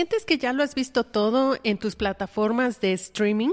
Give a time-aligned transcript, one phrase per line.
[0.00, 3.50] ¿Sientes que ya lo has visto todo en tus plataformas de streaming?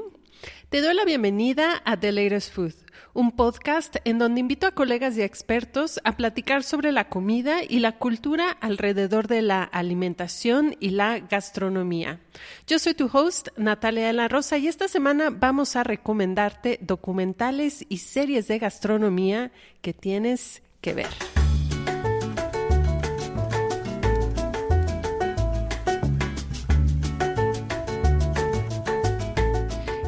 [0.70, 2.74] Te doy la bienvenida a The Latest Food,
[3.14, 7.80] un podcast en donde invito a colegas y expertos a platicar sobre la comida y
[7.80, 12.22] la cultura alrededor de la alimentación y la gastronomía.
[12.66, 17.86] Yo soy tu host, Natalia de la Rosa, y esta semana vamos a recomendarte documentales
[17.90, 21.27] y series de gastronomía que tienes que ver.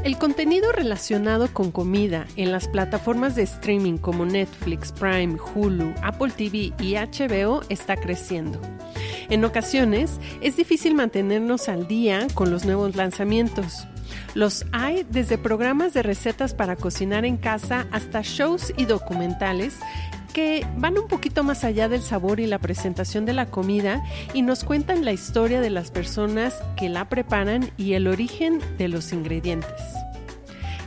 [0.10, 6.32] El contenido relacionado con comida en las plataformas de streaming como Netflix, Prime, Hulu, Apple
[6.36, 8.60] TV y HBO está creciendo.
[9.30, 13.86] En ocasiones es difícil mantenernos al día con los nuevos lanzamientos.
[14.34, 19.76] Los hay desde programas de recetas para cocinar en casa hasta shows y documentales
[20.34, 24.42] que van un poquito más allá del sabor y la presentación de la comida y
[24.42, 29.12] nos cuentan la historia de las personas que la preparan y el origen de los
[29.12, 29.99] ingredientes.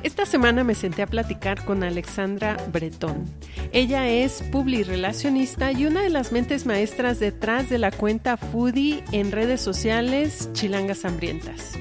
[0.02, 3.24] Esta semana me senté a platicar con Alexandra Bretón.
[3.72, 9.30] Ella es publirelacionista y una de las mentes maestras detrás de la cuenta Foodie en
[9.30, 11.78] redes sociales Chilangas Hambrientas.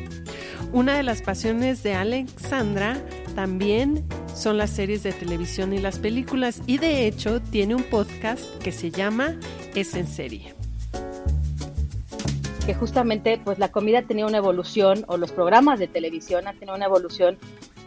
[0.71, 2.95] Una de las pasiones de Alexandra
[3.33, 4.05] también
[4.35, 8.71] son las series de televisión y las películas y de hecho tiene un podcast que
[8.71, 9.35] se llama
[9.73, 10.53] Es en serie
[12.65, 16.57] que justamente pues la comida ha tenido una evolución o los programas de televisión han
[16.57, 17.39] tenido una evolución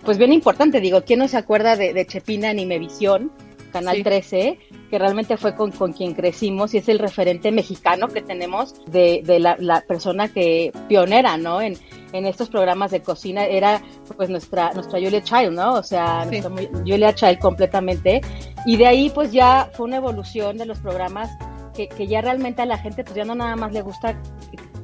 [0.04, 0.80] pues bien importante.
[0.80, 3.32] Digo, ¿quién no se acuerda de, de Chepina Animevisión,
[3.72, 8.22] Canal 13, que realmente fue con, con, quien crecimos y es el referente mexicano que
[8.22, 11.60] tenemos de, de la, la, persona que pionera, ¿no?
[11.60, 11.74] En,
[12.12, 13.82] en estos programas de cocina era
[14.16, 15.72] pues nuestra nuestra Julia Child, ¿no?
[15.72, 16.40] O sea, sí.
[16.40, 18.20] nuestra Julia Child completamente.
[18.64, 21.30] Y de ahí pues ya fue una evolución de los programas
[21.74, 24.16] que, que, ya realmente a la gente pues ya no nada más le gusta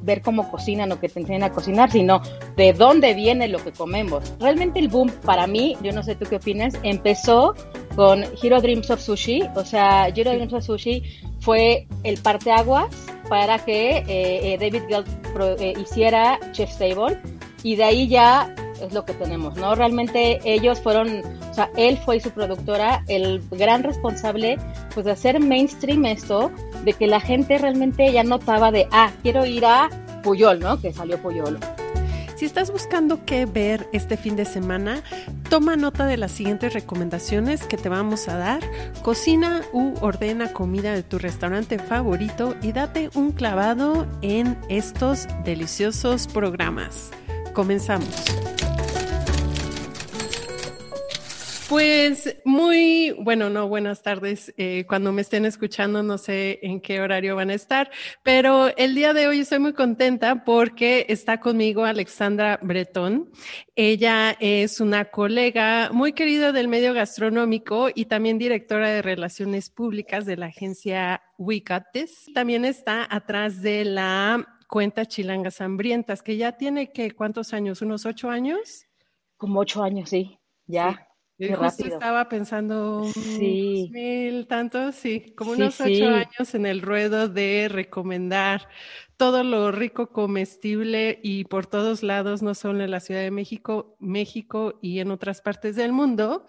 [0.01, 2.21] ver cómo cocinan o que te enseñan a cocinar, sino
[2.55, 4.33] de dónde viene lo que comemos.
[4.39, 7.55] Realmente el boom para mí, yo no sé tú qué opinas, empezó
[7.95, 11.03] con Hero Dreams of Sushi, o sea, Hero Dreams of Sushi
[11.39, 12.87] fue el parteaguas
[13.27, 15.03] para que eh, eh, David Gell
[15.33, 17.17] pro, eh, hiciera Chef's Table.
[17.63, 19.75] Y de ahí ya es lo que tenemos, ¿no?
[19.75, 24.57] Realmente ellos fueron, o sea, él fue su productora, el gran responsable,
[24.93, 26.51] pues de hacer mainstream esto,
[26.83, 29.89] de que la gente realmente ya notaba de, ah, quiero ir a
[30.23, 30.79] Puyol, ¿no?
[30.79, 31.59] Que salió Puyol.
[32.41, 35.03] Si estás buscando qué ver este fin de semana,
[35.47, 38.61] toma nota de las siguientes recomendaciones que te vamos a dar.
[39.03, 46.25] Cocina u ordena comida de tu restaurante favorito y date un clavado en estos deliciosos
[46.25, 47.11] programas.
[47.53, 48.09] Comenzamos.
[51.71, 54.53] Pues muy, bueno, no, buenas tardes.
[54.57, 57.89] Eh, cuando me estén escuchando, no sé en qué horario van a estar,
[58.23, 63.31] pero el día de hoy estoy muy contenta porque está conmigo Alexandra Bretón.
[63.73, 70.25] Ella es una colega muy querida del medio gastronómico y también directora de relaciones públicas
[70.25, 72.25] de la agencia Wicates.
[72.33, 77.81] También está atrás de la cuenta Chilangas Hambrientas, que ya tiene que, ¿cuántos años?
[77.81, 78.87] ¿Unos ocho años?
[79.37, 80.91] Como ocho años, sí, ya.
[80.91, 81.10] Sí.
[81.43, 83.89] Qué justo estaba pensando sí.
[83.89, 86.05] mil tantos, sí, como unos ocho sí.
[86.07, 88.67] años en el ruedo de recomendar
[89.21, 93.95] todo lo rico comestible y por todos lados, no solo en la Ciudad de México,
[93.99, 96.47] México y en otras partes del mundo.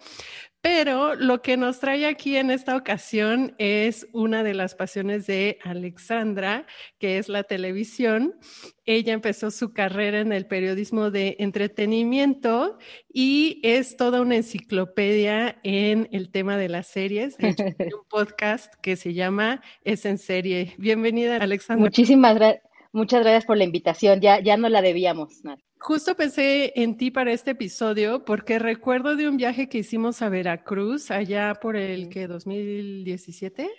[0.59, 5.59] Pero lo que nos trae aquí en esta ocasión es una de las pasiones de
[5.61, 6.65] Alexandra,
[6.97, 8.39] que es la televisión.
[8.85, 16.09] Ella empezó su carrera en el periodismo de entretenimiento y es toda una enciclopedia en
[16.11, 17.37] el tema de las series.
[17.37, 20.73] De hecho, tiene un podcast que se llama Es en serie.
[20.79, 21.83] Bienvenida, Alexandra.
[21.83, 22.62] Muchísimas gracias.
[22.93, 24.21] Muchas gracias por la invitación.
[24.21, 25.41] Ya, ya no la debíamos.
[25.79, 30.29] Justo pensé en ti para este episodio porque recuerdo de un viaje que hicimos a
[30.29, 33.69] Veracruz allá por el que 2017.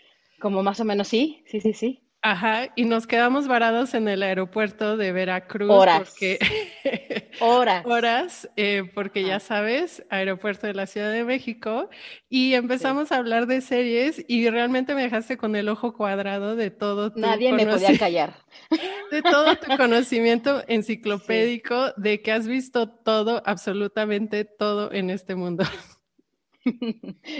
[0.40, 2.03] Como más o menos sí, sí, sí, sí.
[2.26, 5.69] Ajá, y nos quedamos varados en el aeropuerto de Veracruz.
[5.69, 6.09] Horas.
[6.09, 6.38] Porque...
[7.41, 7.85] Horas.
[7.85, 11.91] Horas, eh, porque ya sabes, aeropuerto de la Ciudad de México.
[12.31, 16.71] Y empezamos a hablar de series y realmente me dejaste con el ojo cuadrado de
[16.71, 18.35] todo tu Nadie me podía callar.
[19.11, 25.65] De todo tu conocimiento enciclopédico, de que has visto todo, absolutamente todo en este mundo.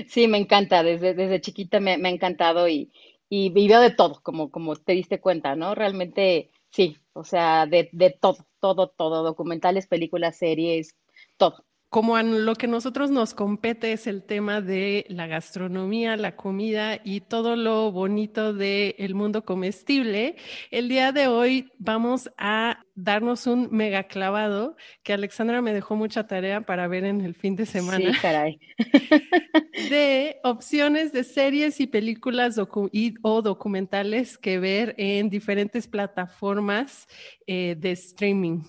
[0.09, 2.93] Sí, me encanta, desde, desde chiquita me, me ha encantado y,
[3.35, 5.75] y, veo de todo, como, como te diste cuenta, ¿no?
[5.75, 10.97] Realmente sí, o sea, de, de todo, todo, todo, documentales, películas, series,
[11.37, 16.35] todo como en lo que nosotros nos compete es el tema de la gastronomía, la
[16.35, 20.35] comida y todo lo bonito del mundo comestible,
[20.73, 26.27] el día de hoy vamos a darnos un mega clavado que Alexandra me dejó mucha
[26.27, 28.13] tarea para ver en el fin de semana.
[28.13, 28.59] Sí, caray.
[29.89, 37.07] de opciones de series y películas o documentales que ver en diferentes plataformas
[37.47, 38.63] eh, de streaming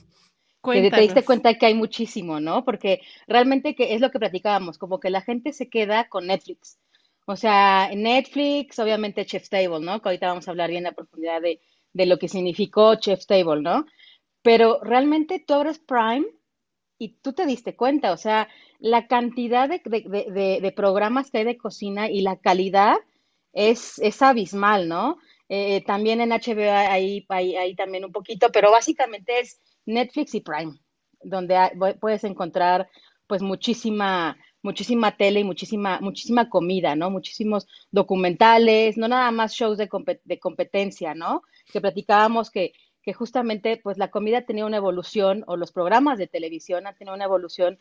[0.72, 2.66] que te diste cuenta que hay muchísimo, ¿no?
[2.66, 6.80] Porque realmente que es lo que platicábamos, como que la gente se queda con Netflix.
[7.26, 10.02] O sea, Netflix, obviamente Chef's Table, ¿no?
[10.02, 11.60] Que ahorita vamos a hablar bien a profundidad de,
[11.94, 13.86] de lo que significó Chef's Table, ¿no?
[14.42, 16.26] Pero realmente tú abres Prime
[16.98, 18.48] y tú te diste cuenta, o sea,
[18.80, 22.96] la cantidad de, de, de programas que hay de cocina y la calidad
[23.54, 25.18] es, es abismal, ¿no?
[25.50, 30.42] Eh, también en HBO hay, hay, hay también un poquito, pero básicamente es Netflix y
[30.42, 30.80] Prime,
[31.22, 31.58] donde
[32.00, 32.90] puedes encontrar
[33.28, 37.10] pues muchísima, muchísima tele y muchísima, muchísima comida, ¿no?
[37.10, 39.90] Muchísimos documentales, no nada más shows de,
[40.24, 41.42] de competencia, ¿no?
[41.72, 42.74] Que platicábamos que,
[43.06, 47.16] que justamente pues la comida tenía una evolución o los programas de televisión han tenido
[47.16, 47.80] una evolución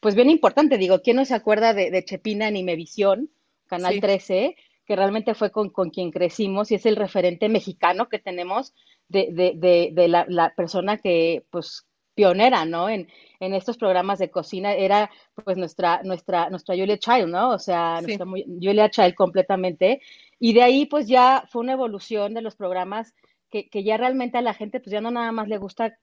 [0.00, 0.76] pues bien importante.
[0.76, 3.30] Digo, ¿quién no se acuerda de, Chepina en Imevisión,
[3.66, 4.54] Canal 13,
[4.84, 8.74] que realmente fue con, con, quien crecimos y es el referente mexicano que tenemos
[9.08, 12.88] de, de, de, de la, la, persona que, pues, pionera, ¿no?
[12.88, 13.08] En,
[13.40, 15.10] en estos programas de cocina era,
[15.44, 17.50] pues, nuestra, nuestra, nuestra Julia Child, ¿no?
[17.50, 20.00] O sea, nuestra Julia Child completamente.
[20.38, 23.14] Y de ahí, pues, ya fue una evolución de los programas
[23.50, 25.96] que, que, ya realmente a la gente, pues, ya no nada más le gusta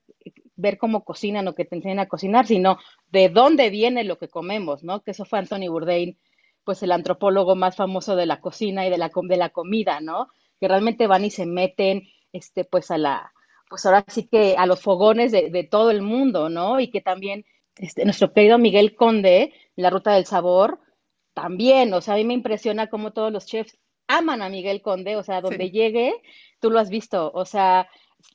[0.56, 2.78] ver cómo cocinan o que te enseñan a cocinar, sino
[3.10, 5.02] de dónde viene lo que comemos, ¿no?
[5.02, 6.18] Que eso fue Anthony Bourdain,
[6.64, 10.28] pues, el antropólogo más famoso de la cocina y de la, de la comida, ¿no?
[10.60, 12.04] Que realmente van y se meten
[12.34, 13.32] este, pues a la,
[13.70, 16.80] pues ahora sí que a los fogones de, de todo el mundo, ¿no?
[16.80, 17.46] Y que también
[17.78, 20.80] este, nuestro querido Miguel Conde, La Ruta del Sabor,
[21.34, 23.78] también, o sea, a mí me impresiona cómo todos los chefs
[24.08, 26.14] aman a Miguel Conde, o sea, donde llegue,
[26.60, 27.88] tú lo has visto, o sea,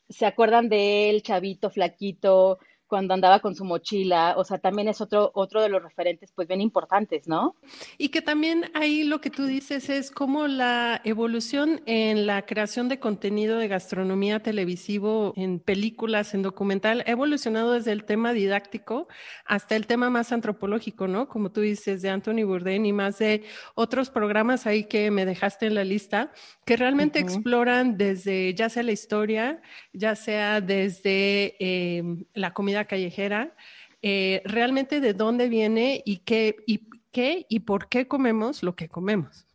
[0.09, 5.01] se acuerdan de él, chavito, flaquito, cuando andaba con su mochila, o sea, también es
[5.01, 7.55] otro, otro de los referentes pues bien importantes, ¿no?
[7.99, 12.89] Y que también ahí lo que tú dices es como la evolución en la creación
[12.89, 19.09] de contenido de gastronomía televisivo, en películas, en documental, ha evolucionado desde el tema didáctico
[19.45, 21.29] hasta el tema más antropológico, ¿no?
[21.29, 23.45] Como tú dices, de Anthony Bourdain y más de
[23.75, 26.33] otros programas ahí que me dejaste en la lista,
[26.65, 29.61] que realmente exploran desde ya sea la historia,
[29.93, 32.03] ya sea desde eh,
[32.35, 33.55] la comida callejera,
[34.03, 38.89] eh, realmente de dónde viene y qué, y qué y por qué comemos lo que
[38.89, 39.47] comemos.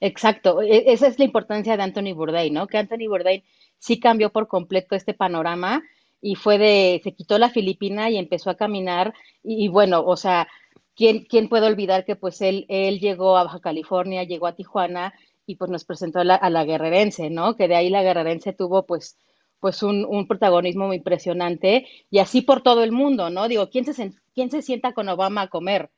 [0.00, 2.66] Exacto, e, esa es la importancia de Anthony Bourdain, ¿no?
[2.66, 3.42] Que Anthony Bourdain
[3.78, 5.82] sí cambió por completo este panorama
[6.20, 10.48] y fue de, se quitó la Filipina y empezó a caminar y, bueno, o sea,
[10.94, 15.14] ¿quién, ¿quién, puede olvidar que pues él, él llegó a Baja California, llegó a Tijuana
[15.46, 17.56] y pues nos presentó a la, a la guerrerense, ¿no?
[17.56, 19.18] Que de ahí la guerrerense tuvo pues
[19.60, 23.48] pues un, un, protagonismo muy impresionante y así por todo el mundo, ¿no?
[23.48, 25.90] Digo, ¿quién se, quién se sienta con Obama a comer?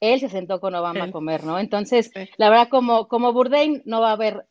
[0.00, 1.58] Él se sentó con Obama a comer, ¿no?
[1.58, 4.46] Entonces, la verdad, como, como Bourdain no va a haber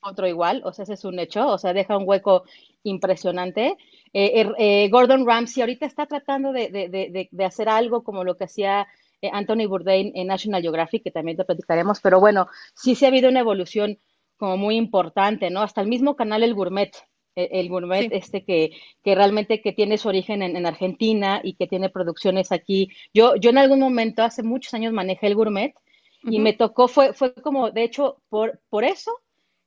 [0.00, 2.44] otro igual, o sea, ese es un hecho, o sea, deja un hueco
[2.84, 3.76] impresionante.
[4.12, 8.22] Eh, er, eh, Gordon Ramsay ahorita está tratando de, de, de, de, hacer algo como
[8.22, 8.86] lo que hacía
[9.20, 13.08] eh, Anthony Bourdain en National Geographic, que también te platicaremos, pero bueno, sí se ha
[13.08, 13.98] habido una evolución
[14.36, 15.62] como muy importante, ¿no?
[15.62, 16.92] Hasta el mismo canal El Gourmet,
[17.34, 18.72] el, gourmet este que,
[19.02, 22.90] que realmente que tiene su origen en, Argentina y que tiene producciones aquí.
[23.12, 25.74] Yo, yo en algún momento, hace muchos años, manejé el gourmet
[26.22, 29.12] y me tocó, fue, fue como, de hecho, por, por eso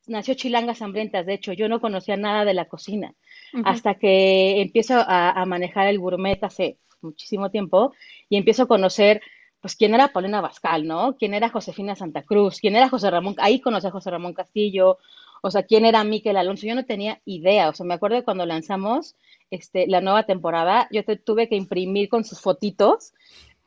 [0.07, 1.25] nació Chilangas Hambrientas.
[1.25, 3.13] De hecho, yo no conocía nada de la cocina
[3.63, 7.93] hasta que empiezo a, a, manejar el gourmet hace muchísimo tiempo
[8.27, 9.21] y empiezo a conocer
[9.61, 11.15] pues quién era Paulina Bascal, ¿no?
[11.15, 12.59] ¿Quién era Josefina Santa Cruz?
[12.59, 13.35] ¿Quién era José Ramón?
[13.37, 14.99] Ahí conocí a José Ramón Castillo,
[15.41, 16.65] o sea, quién era Miquel Alonso.
[16.67, 19.15] Yo no tenía idea, o sea, me acuerdo cuando lanzamos
[19.51, 23.13] este, la nueva temporada, yo tuve que imprimir con sus fotitos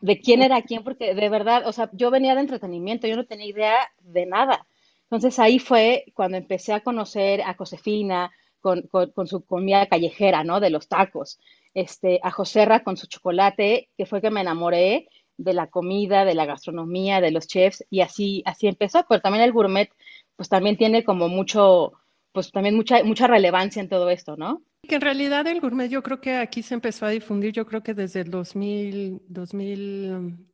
[0.00, 3.27] de quién era quién, porque de verdad, o sea, yo venía de entretenimiento, yo no
[3.27, 4.67] tenía idea de nada.
[5.05, 10.61] Entonces ahí fue cuando empecé a conocer a Josefina con, con, su comida callejera, ¿no?
[10.61, 11.39] De los tacos.
[11.75, 15.09] Este, a Joserra con su chocolate, que fue que me enamoré
[15.40, 19.44] de la comida, de la gastronomía, de los chefs, y así, así empezó, pero también
[19.44, 19.90] el gourmet,
[20.37, 21.92] pues también tiene como mucho,
[22.32, 24.62] pues también mucha, mucha relevancia en todo esto, ¿no?
[24.87, 27.82] Que en realidad el gourmet yo creo que aquí se empezó a difundir, yo creo
[27.82, 30.50] que desde el 2000, 2000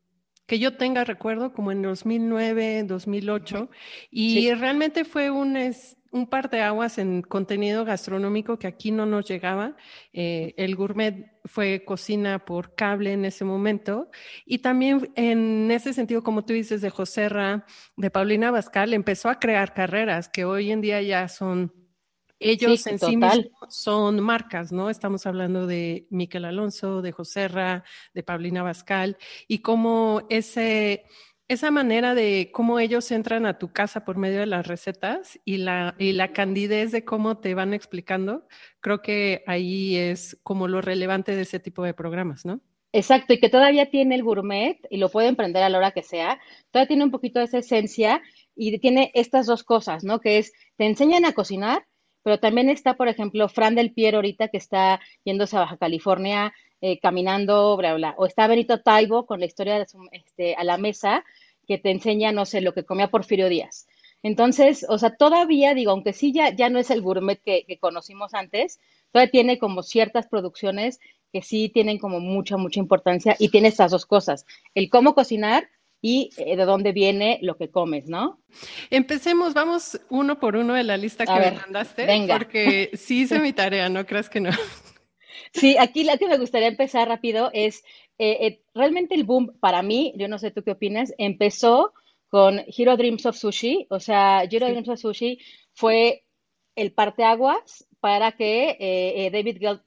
[0.46, 3.68] que yo tenga recuerdo, como en 2009, 2008,
[4.10, 5.56] y realmente fue un,
[6.16, 9.76] un par de aguas en contenido gastronómico que aquí no nos llegaba.
[10.12, 14.10] Eh, el gourmet fue cocina por cable en ese momento
[14.44, 19.38] y también en ese sentido, como tú dices, de Joserra, de Paulina Bascal, empezó a
[19.38, 21.72] crear carreras que hoy en día ya son
[22.38, 24.90] ellos en sí mismos son marcas, ¿no?
[24.90, 29.16] Estamos hablando de Miquel Alonso, de Joserra, de Paulina Bascal,
[29.48, 31.04] y cómo ese,
[31.48, 35.58] esa manera de cómo ellos entran a tu casa por medio de las recetas y
[35.58, 38.46] la, y la candidez de cómo te van explicando,
[38.80, 42.60] creo que ahí es como lo relevante de ese tipo de programas, ¿no?
[42.92, 46.02] Exacto, y que todavía tiene el gourmet y lo puede emprender a la hora que
[46.02, 46.40] sea,
[46.70, 48.22] todavía tiene un poquito de esa esencia
[48.54, 50.18] y tiene estas dos cosas, ¿no?
[50.18, 51.86] Que es, te enseñan a cocinar,
[52.26, 56.52] pero también está, por ejemplo, Fran del Piero ahorita que está yéndose a Baja California
[56.80, 58.16] eh, caminando, bla, bla.
[58.18, 61.24] O está Benito Taibo con la historia de este, a la mesa,
[61.68, 63.86] que te enseña, no sé, lo que comía Porfirio Díaz.
[64.24, 68.34] Entonces, o sea, todavía digo, aunque sí ya, ya no es el gourmet que, conocimos
[68.34, 68.80] antes,
[69.12, 70.98] todavía tiene como ciertas producciones
[71.32, 75.68] que sí tienen como mucha, mucha importancia y tiene estas dos cosas, el cómo cocinar
[76.06, 78.40] y eh, de dónde viene lo que comes, ¿no?
[78.90, 82.38] Empecemos, vamos uno por uno de la lista que me mandaste, venga.
[82.38, 84.50] porque sí hice mi tarea, no creas que no.
[85.52, 87.82] Sí, aquí la que me gustaría empezar rápido es,
[88.18, 91.94] eh, eh, realmente el boom para mí, yo no sé tú qué opinas, empezó
[92.28, 95.38] con Hero Dreams of Sushi, o sea, Hero Dreams of Sushi
[95.72, 96.24] fue
[96.74, 99.80] el parteaguas para que eh, David Gell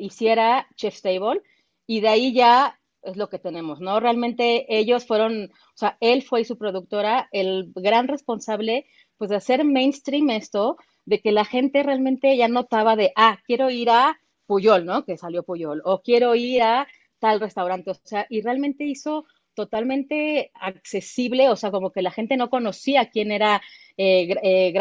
[0.00, 1.40] hiciera Chef's Table
[1.86, 4.00] y de ahí ya es lo que tenemos, ¿no?
[4.00, 8.86] Realmente ellos fueron, o sea, él fue su productora, el gran responsable,
[9.16, 13.70] pues de hacer mainstream esto, de que la gente realmente ya notaba de, ah, quiero
[13.70, 15.04] ir a Puyol, ¿no?
[15.04, 16.86] Que salió Puyol, o quiero ir a
[17.18, 19.24] tal restaurante, o sea, y realmente hizo
[19.54, 23.60] totalmente accesible, o sea, como que la gente no conocía quién era
[23.96, 24.72] eh, eh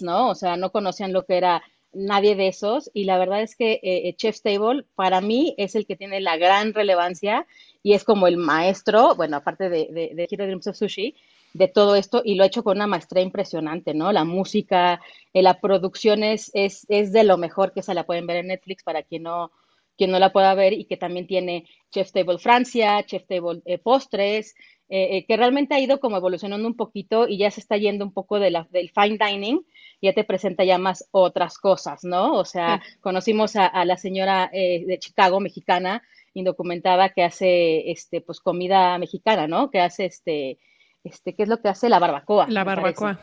[0.00, 0.28] ¿no?
[0.28, 3.80] O sea, no conocían lo que era nadie de esos, y la verdad es que
[3.82, 7.46] eh, Chef's Table para mí es el que tiene la gran relevancia
[7.82, 11.14] y es como el maestro, bueno, aparte de, de, de Hero Dreams of Sushi,
[11.54, 14.12] de todo esto y lo ha hecho con una maestría impresionante, ¿no?
[14.12, 15.00] La música,
[15.32, 18.48] eh, la producción es, es, es, de lo mejor que se la pueden ver en
[18.48, 19.50] Netflix para quien no,
[19.98, 23.76] quien no la pueda ver y que también tiene Chef Table Francia, Chef Table eh,
[23.76, 24.54] Postres,
[24.88, 28.14] eh, que realmente ha ido como evolucionando un poquito y ya se está yendo un
[28.14, 29.60] poco de la, del fine dining,
[30.00, 32.32] ya te presenta ya más otras cosas, ¿no?
[32.32, 36.02] O sea, conocimos a, a, la señora de Chicago, mexicana,
[36.32, 39.70] indocumentada, que hace, este, pues, comida mexicana, ¿no?
[39.70, 40.58] Que hace, este,
[41.04, 42.46] este, ¿qué es lo que hace la barbacoa?
[42.48, 43.18] La barbacoa.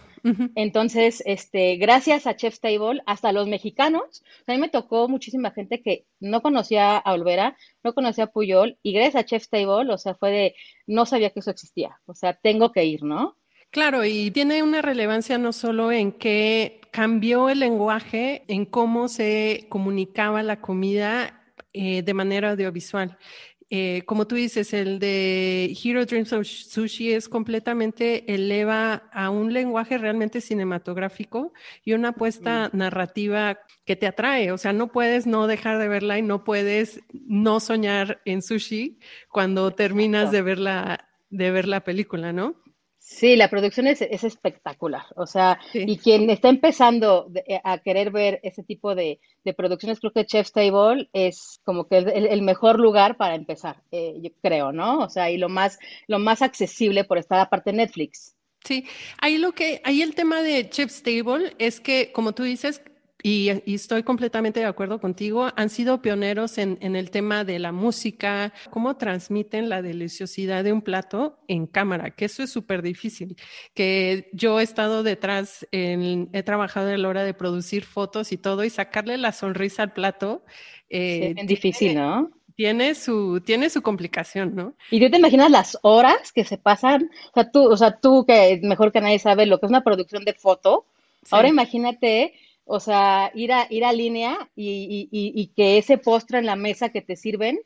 [0.56, 5.82] Entonces, este, gracias a Chef's Table, hasta los mexicanos, a mí me tocó muchísima gente
[5.84, 9.98] que no conocía a Olvera, no conocía a Puyol, y gracias a Chef's Table, o
[9.98, 10.56] sea, fue de,
[10.88, 13.38] no sabía que eso existía, o sea, tengo que ir, ¿no?
[13.70, 19.68] Claro, y tiene una relevancia no solo en que cambió el lenguaje, en cómo se
[19.70, 23.18] comunicaba la comida eh, de manera audiovisual.
[23.72, 29.54] Eh, como tú dices, el de Hero Dreams of Sushi es completamente eleva a un
[29.54, 31.52] lenguaje realmente cinematográfico
[31.84, 34.52] y una apuesta narrativa que te atrae.
[34.52, 39.00] O sea, no puedes no dejar de verla y no puedes no soñar en sushi
[39.30, 42.56] cuando terminas de ver la, de ver la película, ¿no?
[43.08, 45.04] Sí, la producción es, espectacular.
[45.16, 49.20] O sea, y quien está empezando eh, a querer ver ese tipo de,
[49.56, 54.32] producciones, creo que Chef's Table es como que el, mejor lugar para empezar, eh, yo
[54.42, 55.02] creo, ¿no?
[55.02, 58.36] O sea, y lo más, lo más accesible por estar aparte de Netflix.
[58.64, 58.88] Sí,
[59.20, 62.82] ahí lo que, ahí el tema de Chef's Table es que, como tú dices,
[63.24, 68.54] y, estoy completamente de acuerdo contigo, han sido pioneros en, el tema de la música,
[68.70, 73.36] cómo transmiten la deliciosidad de un plato en cámara, que eso es súper difícil,
[73.74, 78.64] que yo he estado detrás, he trabajado en la hora de producir fotos y todo
[78.64, 80.44] y sacarle la sonrisa al plato.
[80.90, 82.30] Eh, es difícil, ¿no?
[82.56, 84.76] Tiene su, tiene su complicación, ¿no?
[84.92, 88.26] Y tú te imaginas las horas que se pasan, o sea, tú, o sea, tú
[88.26, 90.86] que mejor que nadie sabe lo que es una producción de foto,
[91.32, 92.34] ahora imagínate
[92.66, 96.56] o sea, ir a, ir a línea y, y, y, que ese postre en la
[96.56, 97.60] mesa que te sirven,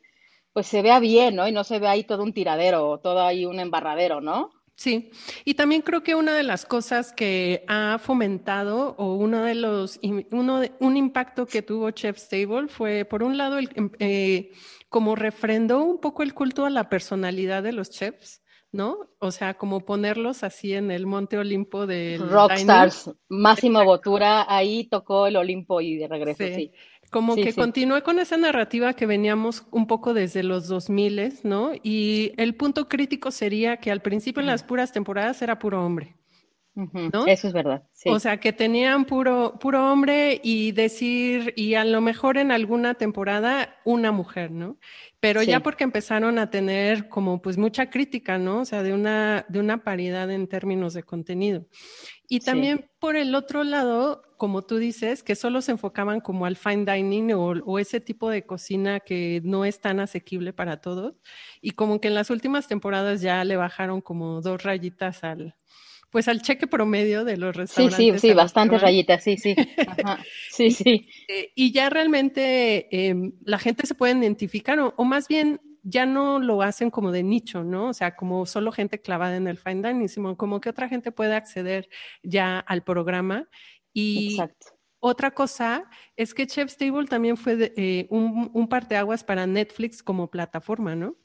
[0.52, 1.48] pues se vea bien, ¿no?
[1.48, 4.50] Y no se vea ahí todo un tiradero, todo ahí un embarradero, ¿no?
[4.80, 5.10] Sí,
[5.44, 10.00] y también creo que una de las cosas que ha fomentado o uno de los,
[10.30, 14.52] uno de, un impacto que tuvo Chef's Table fue, por un lado, el, eh,
[14.88, 18.39] como refrendó un poco el culto a la personalidad de los chefs.
[18.72, 18.98] ¿No?
[19.18, 25.26] O sea, como ponerlos así en el Monte Olimpo de Rockstars, Máximo Botura, ahí tocó
[25.26, 26.72] el Olimpo y de regreso, sí.
[27.10, 31.72] Como que continúe con esa narrativa que veníamos un poco desde los 2000, ¿no?
[31.82, 36.19] Y el punto crítico sería que al principio en las puras temporadas era puro hombre.
[37.12, 37.26] ¿No?
[37.26, 37.82] Eso es verdad.
[38.06, 42.94] O sea, que tenían puro, puro hombre y decir, y a lo mejor en alguna
[42.94, 44.78] temporada una mujer, ¿no?
[45.20, 48.60] Pero ya porque empezaron a tener como pues mucha crítica, ¿no?
[48.60, 51.66] O sea, de una, de una paridad en términos de contenido.
[52.26, 56.56] Y también por el otro lado, como tú dices, que solo se enfocaban como al
[56.56, 61.16] fine dining o, o, ese tipo de cocina que no es tan asequible para todos.
[61.60, 65.56] Y como que en las últimas temporadas ya le bajaron como dos rayitas al,
[66.10, 67.96] pues al cheque promedio de los restaurantes.
[67.96, 69.54] Sí, sí, sí, bastantes rayitas, sí, sí.
[70.50, 71.08] Sí, sí.
[71.28, 76.40] Eh, y, ya realmente em, la gente se puede identificar, o, más bien ya no
[76.40, 77.88] lo hacen como de nicho, ¿no?
[77.88, 81.12] O sea, como solo gente clavada en el fine dining, sino como que otra gente
[81.12, 81.88] puede acceder
[82.22, 83.48] ya al programa.
[83.92, 84.66] Y Exacto.
[84.98, 90.30] otra cosa es que Chef's Table también fue eh, un, un parteaguas para Netflix como
[90.30, 91.16] plataforma, ¿no?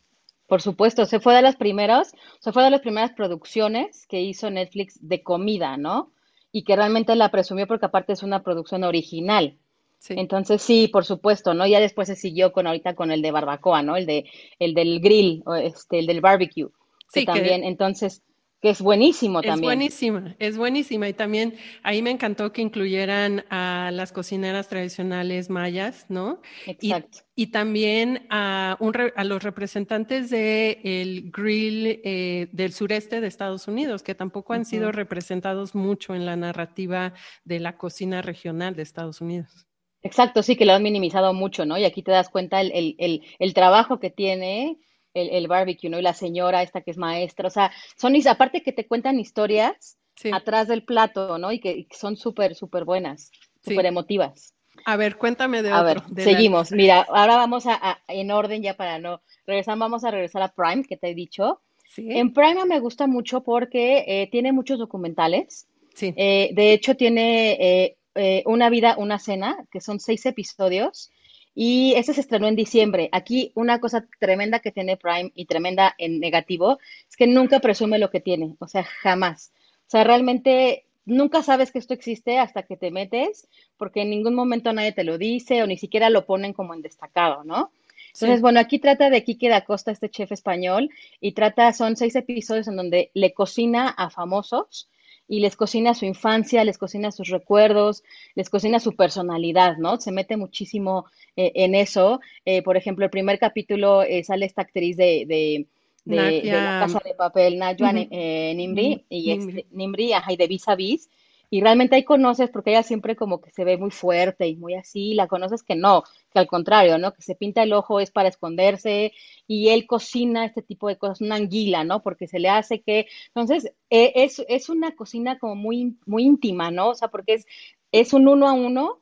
[0.48, 4.50] Por supuesto, se fue de las primeras, se fue de las primeras producciones que hizo
[4.50, 6.12] Netflix de comida, ¿no?
[6.52, 9.58] Y que realmente la presumió porque aparte es una producción original.
[9.98, 10.14] Sí.
[10.18, 11.66] Entonces sí, por supuesto, ¿no?
[11.66, 13.98] Ya después se siguió con ahorita con el de barbacoa, ¿no?
[13.98, 14.26] El de
[14.60, 16.70] el del grill, este, el del barbecue.
[17.12, 18.22] Sí, también, entonces
[18.66, 19.58] que es buenísimo también.
[19.58, 21.08] Es buenísima, es buenísima.
[21.08, 21.54] Y también
[21.84, 26.42] ahí me encantó que incluyeran a las cocineras tradicionales mayas, ¿no?
[26.66, 27.20] Exacto.
[27.36, 33.68] Y, también a, un, a, los representantes del el grill eh, del sureste de Estados
[33.68, 37.14] Unidos, que tampoco han sido representados mucho en la narrativa
[37.44, 39.68] de la cocina regional de Estados Unidos.
[40.02, 41.78] Exacto, sí, que lo han minimizado mucho, ¿no?
[41.78, 44.80] Y aquí te das cuenta el, el, el, el trabajo que tiene
[45.16, 45.98] el, barbecue, ¿no?
[45.98, 49.98] Y la señora esta que es maestra, o sea, son, aparte que te cuentan historias
[50.32, 51.52] atrás del plato, ¿no?
[51.52, 53.32] Y que, son súper, súper buenas,
[53.64, 54.54] súper emotivas.
[54.86, 56.72] A ver, cuéntame de a Ver, seguimos.
[56.72, 60.84] Mira, ahora vamos a, en orden ya para no regresar, vamos a regresar a Prime,
[60.84, 61.62] que te he dicho.
[61.98, 65.68] En Prime me gusta mucho porque eh, tiene muchos documentales.
[65.94, 66.14] Sí.
[66.18, 71.10] Eh, de hecho, tiene eh, Una vida, una cena, que son seis episodios
[71.56, 73.08] y ese se estrenó en diciembre.
[73.14, 77.98] Aquí una cosa tremenda que tiene Prime y tremenda en negativo es que nunca presume
[77.98, 79.54] lo que tiene, o sea, jamás.
[79.88, 84.36] O sea, realmente nunca sabes que esto existe hasta que te metes, porque en ningún
[84.36, 87.72] momento nadie te lo dice o ni siquiera lo ponen como en destacado, ¿no?
[88.14, 90.90] Entonces, bueno, aquí trata de Kike da Costa, este chef español,
[91.20, 94.88] y trata, son seis episodios en donde le cocina a famosos
[95.28, 98.04] y les cocina su infancia, les cocina sus recuerdos,
[98.36, 100.00] les cocina su personalidad, ¿no?
[100.00, 102.20] Se mete muchísimo eh, en eso.
[102.46, 105.68] Eh, por ejemplo, el primer capítulo eh, sale esta actriz de, de,
[106.06, 110.76] de, La Casa de Papel, Najwa Nimri, y este, Nimri, ajá, y de Vis a
[110.76, 111.10] Vis,
[111.50, 114.76] y realmente ahí conoces, porque ella siempre como que se ve muy fuerte y muy
[114.76, 117.14] así, la conoces que no, que al contrario, ¿no?
[117.14, 119.14] Que se pinta el ojo es para esconderse
[119.48, 122.02] y él cocina este tipo de cosas, una anguila, ¿no?
[122.02, 126.72] Porque se le hace que, entonces, e, es, es una cocina como muy, muy íntima,
[126.72, 126.90] ¿no?
[126.90, 127.46] O sea, porque es,
[127.92, 129.02] es un uno a uno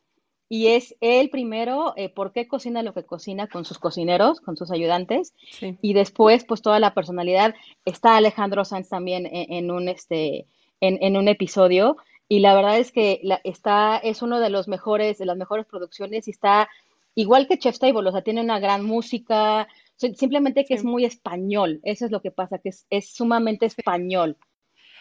[0.49, 4.55] y es él primero, eh, por qué cocina lo que cocina con sus cocineros, con
[4.55, 5.33] sus ayudantes,
[5.81, 7.55] y después, pues toda la personalidad.
[7.85, 10.45] Está Alejandro Sanz también en, un, este,
[10.79, 11.97] en, en un episodio
[12.33, 15.67] y la verdad es que la, está, es uno de los mejores, de las mejores
[15.67, 16.67] producciones y está
[17.13, 19.67] igual que Chef Table, o sea, tiene una gran música,
[19.97, 24.35] simplemente que es muy español, eso es lo que pasa, que es, es sumamente español,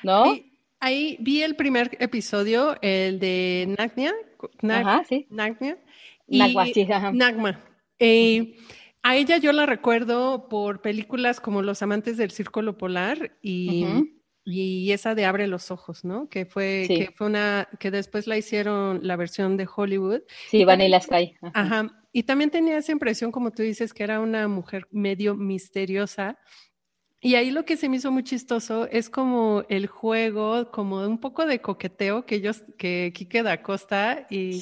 [0.03, 0.25] ¿no?
[0.79, 4.12] ahí vi el primer episodio, el de Nagnia,
[4.68, 5.27] ajá, sí.
[5.31, 5.79] Nagnia,
[6.29, 6.38] y
[6.75, 7.64] sí, Nagma.
[7.99, 8.59] Eh,
[9.03, 13.87] a ella yo la recuerdo por películas como Los amantes del Círculo Polar y
[14.45, 16.29] y esa de Abre los Ojos, ¿no?
[16.29, 20.23] Que fue, que fue una, que después la hicieron la versión de Hollywood.
[20.51, 21.35] Sí, Vanilla Sky.
[21.55, 22.05] Ajá.
[22.13, 26.39] Y también tenía esa impresión, como tú dices, que era una mujer medio misteriosa.
[27.25, 31.19] Y ahí lo que se me hizo muy chistoso es como el juego, como un
[31.19, 34.61] poco de coqueteo que ellos, que Kike da Costa y,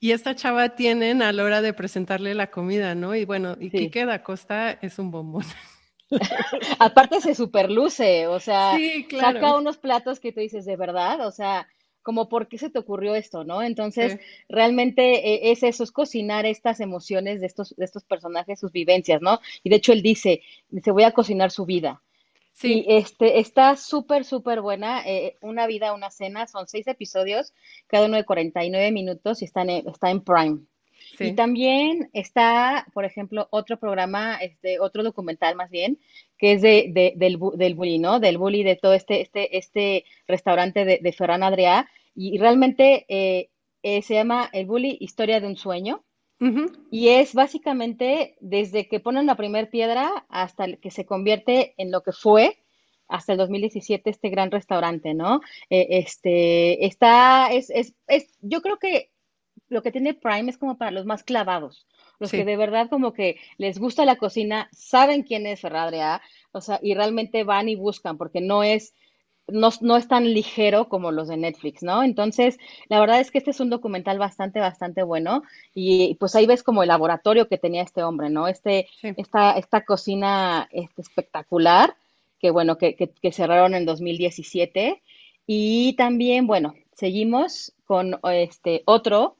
[0.00, 3.14] y esta chava tienen a la hora de presentarle la comida, ¿no?
[3.14, 3.78] Y bueno, y sí.
[3.78, 5.44] Kike da Costa es un bombón.
[6.78, 8.76] Aparte se superluce, o sea,
[9.18, 11.66] saca unos platos que tú dices, de verdad, o sea,
[12.02, 13.62] como por qué se te ocurrió esto, ¿no?
[13.62, 18.72] Entonces, realmente eh, es eso, es cocinar estas emociones de estos, de estos personajes, sus
[18.72, 19.40] vivencias, ¿no?
[19.62, 22.02] Y de hecho él dice, dice, voy a cocinar su vida.
[22.52, 22.84] Sí.
[22.86, 25.06] Y este, está súper, súper buena.
[25.06, 27.54] Eh, una vida, una cena, son seis episodios,
[27.86, 30.58] cada uno de 49 minutos y está en, está en Prime.
[31.18, 35.98] Y también está, por ejemplo, otro programa, este, otro documental más bien,
[36.38, 38.20] que es de, de del, del bully, ¿no?
[38.20, 41.88] Del bully de todo este, este, este restaurante de, de Ferran Adrià.
[42.14, 43.50] Y, realmente eh,
[43.82, 46.04] eh, se llama El bully, historia de un sueño.
[46.90, 52.02] Y es básicamente desde que ponen la primera piedra hasta que se convierte en lo
[52.02, 52.58] que fue
[53.06, 55.40] hasta el 2017 este gran restaurante, ¿no?
[55.70, 59.11] Eh, este, está, es, es, es, yo creo que
[59.72, 61.86] lo que tiene Prime es como para los más clavados,
[62.18, 66.60] los que de verdad como que les gusta la cocina, saben quién es Ferradrea, o
[66.60, 68.94] sea, y realmente van y buscan, porque no es,
[69.48, 72.02] no, no, es tan ligero como los de Netflix, ¿no?
[72.02, 72.58] Entonces,
[72.88, 75.42] la verdad es que este es un documental bastante, bastante bueno,
[75.74, 78.46] y pues ahí ves como el laboratorio que tenía este hombre, ¿no?
[78.46, 81.96] Este, esta, esta cocina este, espectacular,
[82.38, 85.02] que bueno, que, que, que cerraron en 2017,
[85.46, 89.36] y también, bueno, seguimos con este otro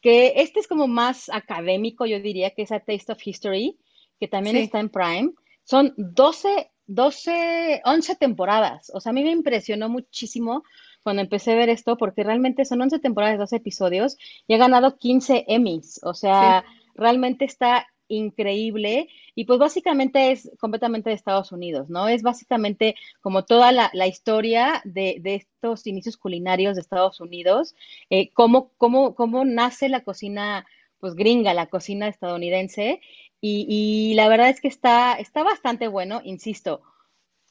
[0.00, 3.78] que este es como más académico, yo diría, que es A Taste of History,
[4.18, 5.32] que también está en Prime.
[5.62, 8.90] Son 12, 12, 11 temporadas.
[8.94, 10.64] O sea, a mí me impresionó muchísimo
[11.02, 14.16] cuando empecé a ver esto, porque realmente son 11 temporadas, 12 episodios,
[14.48, 16.00] y ha ganado 15 Emmys.
[16.02, 19.08] O sea, realmente está increíble.
[19.34, 22.08] Y pues básicamente es completamente de Estados Unidos, ¿no?
[22.08, 27.74] Es básicamente como toda la, historia de, estos inicios culinarios de Estados Unidos,
[28.10, 30.66] eh, cómo, cómo, cómo nace la cocina
[31.00, 33.00] pues gringa, la cocina estadounidense.
[33.40, 36.82] Y, la verdad es que está, está bastante bueno, insisto,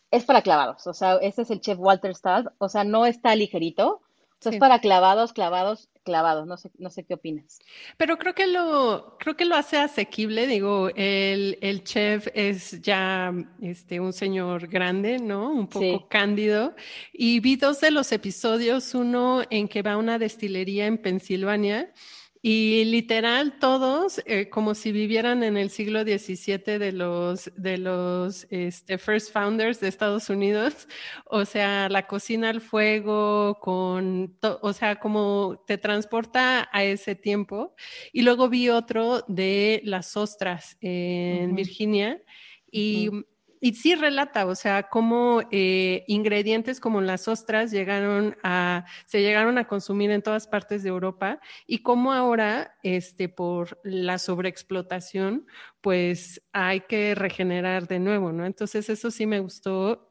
[0.09, 3.35] es para clavados, o sea, este es el chef Walter Stahl, o sea, no está
[3.35, 4.01] ligerito,
[4.41, 6.47] o sea, es para clavados, clavados, clavados.
[6.47, 7.59] No sé, no sé qué opinas.
[7.97, 10.47] Pero creo que lo, creo que lo hace asequible.
[10.47, 15.51] Digo, el, el chef es ya este, un señor grande, ¿no?
[15.51, 16.75] Un poco cándido.
[17.13, 21.93] Y vi dos de los episodios, uno en que va a una destilería en Pensilvania
[22.43, 28.47] y literal todos, eh, como si vivieran en el siglo XVII de los, de los
[28.49, 30.87] este, first founders de Estados Unidos,
[31.25, 37.75] o sea, la cocina al fuego, con, o sea, como te transporta a ese tiempo.
[38.11, 42.19] Y luego vi otro de las ostras en Virginia.
[42.71, 43.09] Y
[43.63, 49.59] y sí relata, o sea, cómo eh, ingredientes como las ostras llegaron a, se llegaron
[49.59, 55.45] a consumir en todas partes de Europa y cómo ahora, este, por la sobreexplotación,
[55.79, 58.47] pues hay que regenerar de nuevo, ¿no?
[58.47, 60.09] Entonces eso sí me gustó.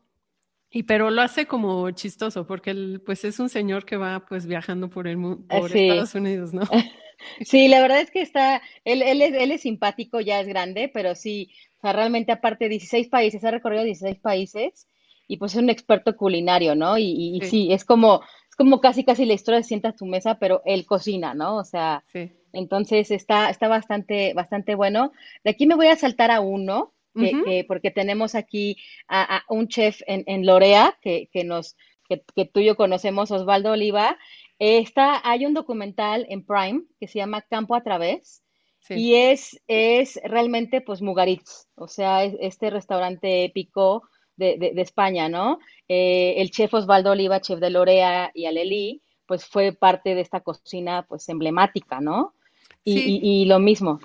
[0.71, 4.47] Y pero lo hace como chistoso, porque él, pues es un señor que va pues
[4.47, 6.63] viajando por el mundo, por Estados Unidos, ¿no?
[7.43, 10.91] Sí, la verdad es que está, él, él, es, él es simpático, ya es grande,
[10.93, 14.87] pero sí, o sea, realmente aparte de 16 países, ha recorrido 16 países
[15.27, 16.99] y pues es un experto culinario, ¿no?
[16.99, 17.73] Y, sí.
[17.73, 20.85] es como, es como casi casi la historia de sienta a tu mesa, pero él
[20.85, 21.57] cocina, ¿no?
[21.57, 22.05] O sea,
[22.53, 25.13] entonces está, está bastante, bastante bueno.
[25.43, 28.77] De aquí me voy a saltar a uno, que, porque tenemos aquí
[29.09, 31.77] a, un chef en, en Lorea, que, que nos,
[32.11, 34.19] que, que, tú y yo conocemos, Osvaldo Oliva.
[34.59, 38.43] Está, hay un documental en Prime que se llama Campo a Través,
[38.89, 44.03] y es, es realmente pues Mugaritz, o sea, este restaurante épico
[44.37, 45.59] de, de, España, ¿no?
[45.87, 50.41] Eh, el chef Osvaldo Oliva, chef de Lorea y Alelí, pues fue parte de esta
[50.41, 52.35] cocina pues emblemática, ¿no?
[52.83, 54.01] Y, y lo mismo,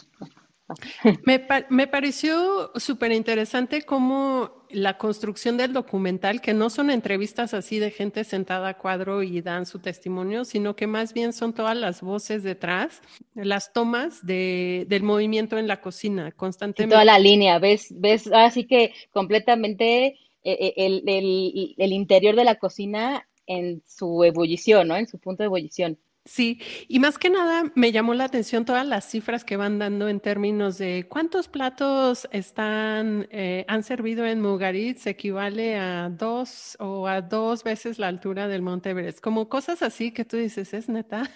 [1.25, 7.79] me, me pareció súper interesante cómo la construcción del documental, que no son entrevistas así
[7.79, 11.77] de gente sentada a cuadro y dan su testimonio, sino que más bien son todas
[11.77, 13.01] las voces detrás,
[13.33, 16.93] las tomas de, del movimiento en la cocina constantemente.
[16.93, 22.43] toda la línea, ves, ves así que completamente eh, eh, el, el, el interior de
[22.43, 24.97] la cocina en su ebullición, ¿no?
[24.97, 25.97] En su punto de ebullición.
[26.27, 30.09] Sí, y más que nada me llamó la atención todas las cifras que van dando
[30.09, 37.07] en términos de cuántos platos están, eh, han servido en Mugaritz, equivale a dos o
[37.07, 40.89] a dos veces la altura del Monte Everest, como cosas así que tú dices, es
[40.89, 41.29] neta.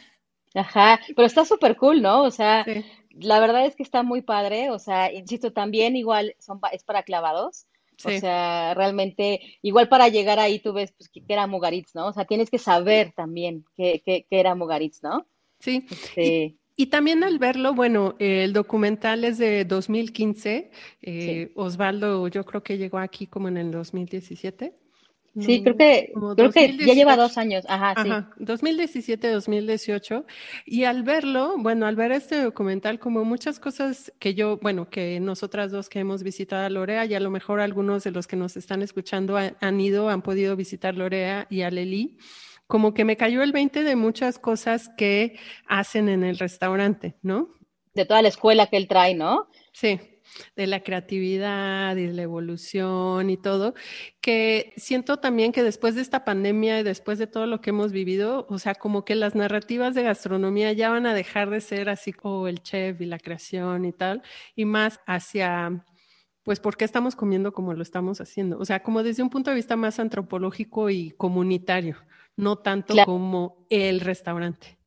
[0.55, 2.23] Ajá, pero está súper cool, ¿no?
[2.23, 2.65] O sea,
[3.11, 7.03] la verdad es que está muy padre, o sea, insisto, también igual son, es para
[7.03, 7.67] clavados.
[8.03, 12.07] O sea, realmente, igual para llegar ahí tú ves pues, que, era Mugaritz, ¿no?
[12.07, 15.27] O sea, tienes que saber también que, que, era Mugaritz, ¿no?
[15.59, 15.85] Sí.
[15.89, 20.71] Este, y, también al verlo, bueno, el documental es de 2015.
[21.01, 24.73] Eh, Osvaldo, yo creo que llegó aquí como en el 2017.
[25.39, 27.65] Sí, creo que, creo que ya lleva dos años.
[27.67, 28.43] Ajá, Ajá, sí.
[28.43, 30.25] 2017-2018.
[30.65, 35.19] Y al verlo, bueno, al ver este documental, como muchas cosas que yo, bueno, que
[35.19, 38.35] nosotras dos que hemos visitado a Lorea, y a lo mejor algunos de los que
[38.35, 42.17] nos están escuchando han, ido, han podido visitar Lorea y a Leli,
[42.67, 45.37] como que me cayó el 20 de muchas cosas que
[45.67, 47.49] hacen en el restaurante, ¿no?
[47.93, 49.47] De toda la escuela que él trae, ¿no?
[49.71, 49.99] Sí
[50.55, 53.73] de la creatividad y de la evolución y todo,
[54.21, 57.91] que siento también que después de esta pandemia y después de todo lo que hemos
[57.91, 61.89] vivido, o sea, como que las narrativas de gastronomía ya van a dejar de ser
[61.89, 64.21] así como el chef y la creación y tal,
[64.55, 65.85] y más hacia
[66.43, 68.57] pues por qué estamos comiendo como lo estamos haciendo.
[68.57, 71.97] O sea, como desde un punto de vista más antropológico y comunitario,
[72.35, 74.78] no tanto como el restaurante.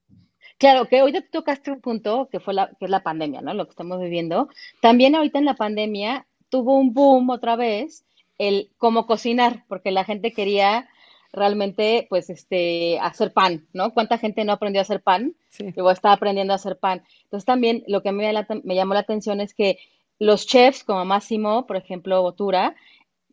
[0.63, 3.53] Claro, que hoy te tocaste un punto que fue la, que es la pandemia, ¿no?
[3.53, 4.49] Lo que estamos viviendo.
[4.81, 8.05] También ahorita en la pandemia tuvo un boom otra vez
[8.39, 10.89] el cómo cocinar, porque la gente quería
[11.33, 13.93] realmente, pues, este, hacer pan, ¿no?
[13.93, 15.35] ¿Cuánta gente no aprendió a hacer pan?
[15.49, 15.65] Sí.
[15.75, 17.03] Luego está aprendiendo a hacer pan.
[17.25, 18.23] Entonces también lo que a mí
[18.63, 19.79] me, llamó la atención es que
[20.21, 22.77] los chefs como Máximo, por ejemplo, Botura,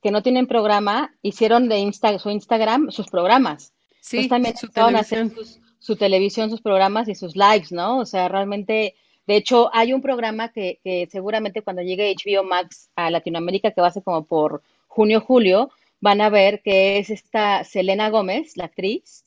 [0.02, 3.72] que no tienen programa, hicieron de Insta, su Instagram sus programas.
[4.02, 8.00] Sí, Entonces, también a hacer sus su televisión, sus programas y sus lives, ¿no?
[8.00, 12.90] O sea, realmente, de hecho, hay un programa que, que seguramente cuando llegue HBO Max
[12.96, 17.10] a Latinoamérica, que va a ser como por junio, julio, van a ver que es
[17.10, 19.24] esta Selena Gómez, la actriz,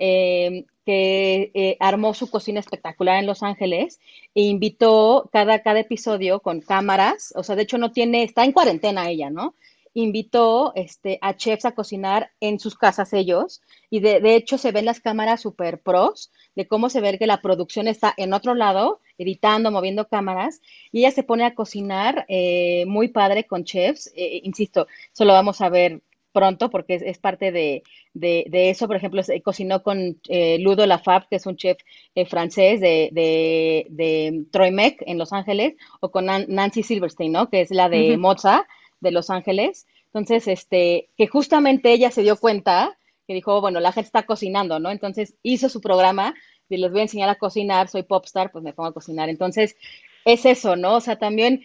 [0.00, 4.00] eh, que eh, armó su cocina espectacular en Los Ángeles
[4.34, 8.52] e invitó cada, cada episodio con cámaras, o sea, de hecho no tiene, está en
[8.52, 9.54] cuarentena ella, ¿no?
[9.94, 14.72] Invitó este, a chefs a cocinar en sus casas ellos y de, de, hecho se
[14.72, 18.54] ven las cámaras super pros de cómo se ve que la producción está en otro
[18.54, 24.10] lado, editando, moviendo cámaras y ella se pone a cocinar eh, muy padre con chefs,
[24.16, 26.02] eh, insisto, eso lo vamos a ver
[26.32, 27.82] pronto porque es, parte de,
[28.14, 31.76] de, de, eso, por ejemplo, se cocinó con eh, Ludo Lafab, que es un chef
[32.26, 37.50] francés de, de, de Troy Meck en Los Ángeles, o con Nancy Silverstein, ¿no?
[37.50, 38.66] Que es la de Moza
[39.02, 39.86] de Los Ángeles.
[40.06, 44.78] Entonces, este, que justamente ella se dio cuenta que dijo, bueno, la gente está cocinando,
[44.78, 44.90] ¿no?
[44.90, 46.34] Entonces hizo su programa
[46.68, 49.28] y les voy a enseñar a cocinar, soy popstar, pues me pongo a cocinar.
[49.28, 49.76] Entonces,
[50.24, 50.96] es eso, ¿no?
[50.96, 51.62] O sea, también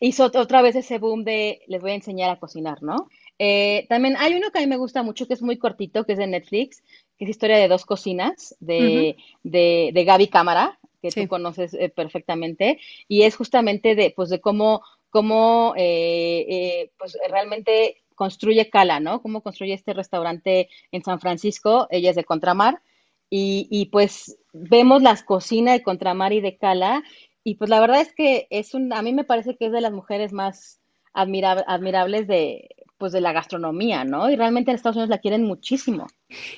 [0.00, 3.08] hizo otra vez ese boom de les voy a enseñar a cocinar, ¿no?
[3.38, 6.12] Eh, también hay uno que a mí me gusta mucho, que es muy cortito, que
[6.12, 6.82] es de Netflix,
[7.18, 11.88] que es historia de dos cocinas, de, de, de Gaby Cámara, que tú conoces eh,
[11.88, 14.82] perfectamente, y es justamente de, pues, de cómo
[15.16, 19.22] cómo eh, eh, pues realmente construye Cala, ¿no?
[19.22, 22.82] Cómo construye este restaurante en San Francisco, ella es de Contramar,
[23.30, 27.02] y, pues vemos las cocinas de Contramar y de Cala,
[27.42, 29.80] y pues la verdad es que es un, a mí me parece que es de
[29.80, 30.82] las mujeres más
[31.14, 34.30] admirables de, pues de la gastronomía, ¿no?
[34.30, 36.06] Y realmente en Estados Unidos la quieren muchísimo.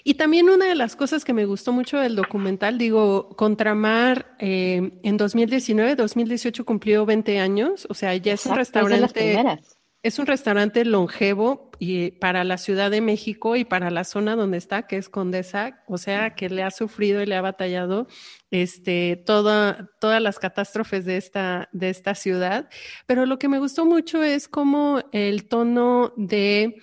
[0.05, 5.01] Y también una de las cosas que me gustó mucho del documental, digo, Contramar eh,
[5.03, 9.35] en 2019, 2018 cumplió 20 años, o sea, ya es un restaurante.
[9.35, 9.78] Es
[10.19, 14.87] un restaurante longevo y para la Ciudad de México y para la zona donde está,
[14.87, 18.07] que es Condesa, o sea, que le ha sufrido y le ha batallado
[18.51, 22.69] este, toda, todas las catástrofes de esta, de esta ciudad.
[23.07, 26.77] Pero lo que me gustó mucho es como el tono de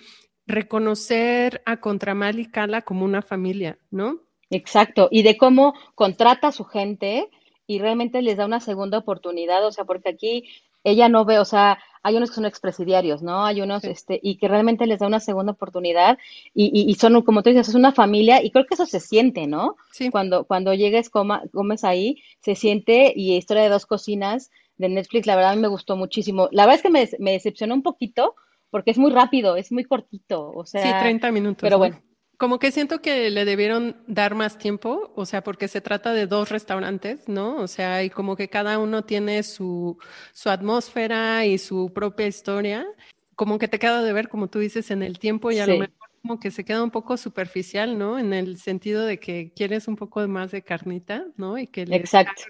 [0.46, 4.22] reconocer a Contramal y Cala como una familia, ¿no?
[4.50, 7.28] Exacto, y de cómo contrata a su gente
[7.66, 10.44] y realmente les da una segunda oportunidad, o sea, porque aquí
[10.86, 13.44] ella no ve, o sea, hay unos que son expresidiarios, ¿no?
[13.44, 16.18] Hay unos, este, y que realmente les da una segunda oportunidad
[16.54, 19.48] y, y, son, como tú dices, es una familia y creo que eso se siente,
[19.48, 19.76] ¿no?
[19.90, 20.10] Sí.
[20.10, 25.26] Cuando, cuando llegues, coma, comes ahí, se siente y Historia de dos cocinas de Netflix,
[25.26, 26.48] la verdad a mí me gustó muchísimo.
[26.52, 28.36] La verdad es que me, me decepcionó un poquito
[28.70, 30.82] porque es muy rápido, es muy cortito, o sea.
[30.82, 31.60] Sí, 30 minutos.
[31.60, 32.00] Pero bueno,
[32.36, 36.26] como que siento que le debieron dar más tiempo, o sea, porque se trata de
[36.26, 37.56] dos restaurantes, ¿no?
[37.56, 39.98] O sea, y como que cada uno tiene su,
[40.32, 42.86] su atmósfera y su propia historia.
[43.34, 45.78] Como que te queda de ver, como tú dices, en el tiempo y a lo
[45.78, 48.18] mejor como que se queda un poco superficial, ¿no?
[48.18, 51.56] En el sentido de que quieres un poco más de carnita, ¿no?
[51.56, 52.42] Y que Exacto.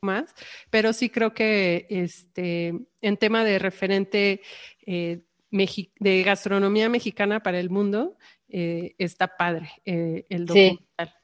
[0.00, 0.32] más,
[0.70, 4.40] pero sí creo que este, en tema de referente
[4.86, 8.16] eh, de gastronomía mexicana para el mundo,
[8.48, 11.14] eh, está padre eh, el documental.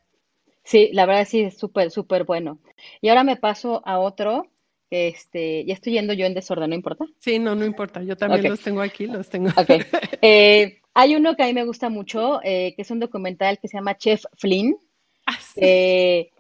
[0.63, 0.91] Sí.
[0.93, 2.59] la verdad sí, es súper, súper bueno.
[3.01, 4.51] Y ahora me paso a otro,
[4.91, 7.05] este, ya estoy yendo yo en desorden, ¿no importa?
[7.19, 9.51] Sí, no, no importa, yo también los tengo aquí, los tengo.
[9.57, 9.81] Okay.
[10.27, 13.77] Eh, hay uno que a mí me gusta mucho, que es un documental que se
[13.77, 14.75] llama Chef Flynn,
[15.27, 16.31] ah, que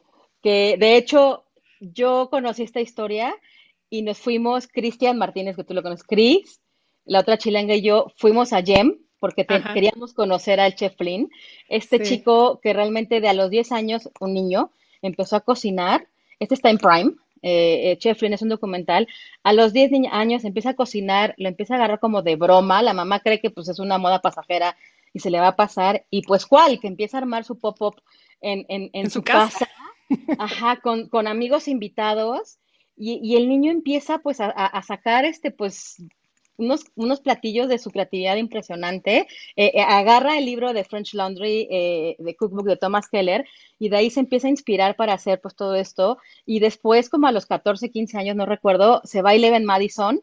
[0.42, 1.44] de hecho
[1.80, 3.34] yo conocí esta historia
[3.90, 6.60] y nos fuimos, Cristian Martínez, que tú lo conoces, Chris,
[7.04, 11.30] la otra chilanga y yo, fuimos a Gem porque queríamos conocer al chef Flynn,
[11.70, 16.08] este chico que realmente de a los 10 años, un niño, empezó a cocinar,
[16.40, 19.08] este está en Prime, eh, eh, Chef Flynn es un documental,
[19.42, 22.92] a los 10 años empieza a cocinar, lo empieza a agarrar como de broma, la
[22.92, 24.76] mamá cree que pues es una moda pasajera
[25.14, 28.02] y se le va a pasar, y pues cuál, que empieza a armar su pop-up
[28.42, 29.66] en, en, su, casa,
[30.38, 32.58] ajá, con, con amigos invitados,
[32.94, 35.96] y, y, el niño empieza pues a, a, sacar este pues
[36.56, 39.26] unos, unos platillos de su creatividad impresionante.
[39.56, 43.46] Eh, eh, agarra el libro de French Laundry, eh, de Cookbook de Thomas Keller,
[43.78, 46.18] y de ahí se empieza a inspirar para hacer pues todo esto.
[46.46, 50.22] Y después, como a los 14, 15 años, no recuerdo, se va a Eleven Madison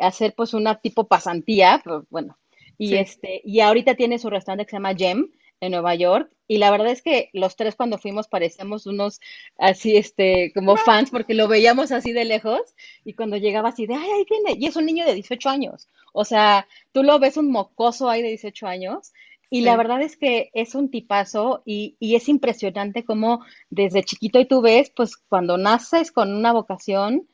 [0.00, 2.38] a hacer pues una tipo pasantía, pues, bueno.
[2.78, 5.30] Y, este, y ahorita tiene su restaurante que se llama Gem,
[5.64, 6.30] en Nueva York.
[6.46, 9.20] Y la verdad es que los tres cuando fuimos parecíamos unos
[9.58, 12.60] así, este, como fans, porque lo veíamos así de lejos.
[13.04, 14.58] Y cuando llegaba así de, ay, ahí viene.
[14.60, 15.88] Y es un niño de 18 años.
[16.12, 19.12] O sea, tú lo ves un mocoso ahí de 18 años.
[19.50, 24.40] Y la verdad es que es un tipazo y, y, es impresionante como desde chiquito
[24.40, 27.28] y tú ves, pues cuando naces con una vocación,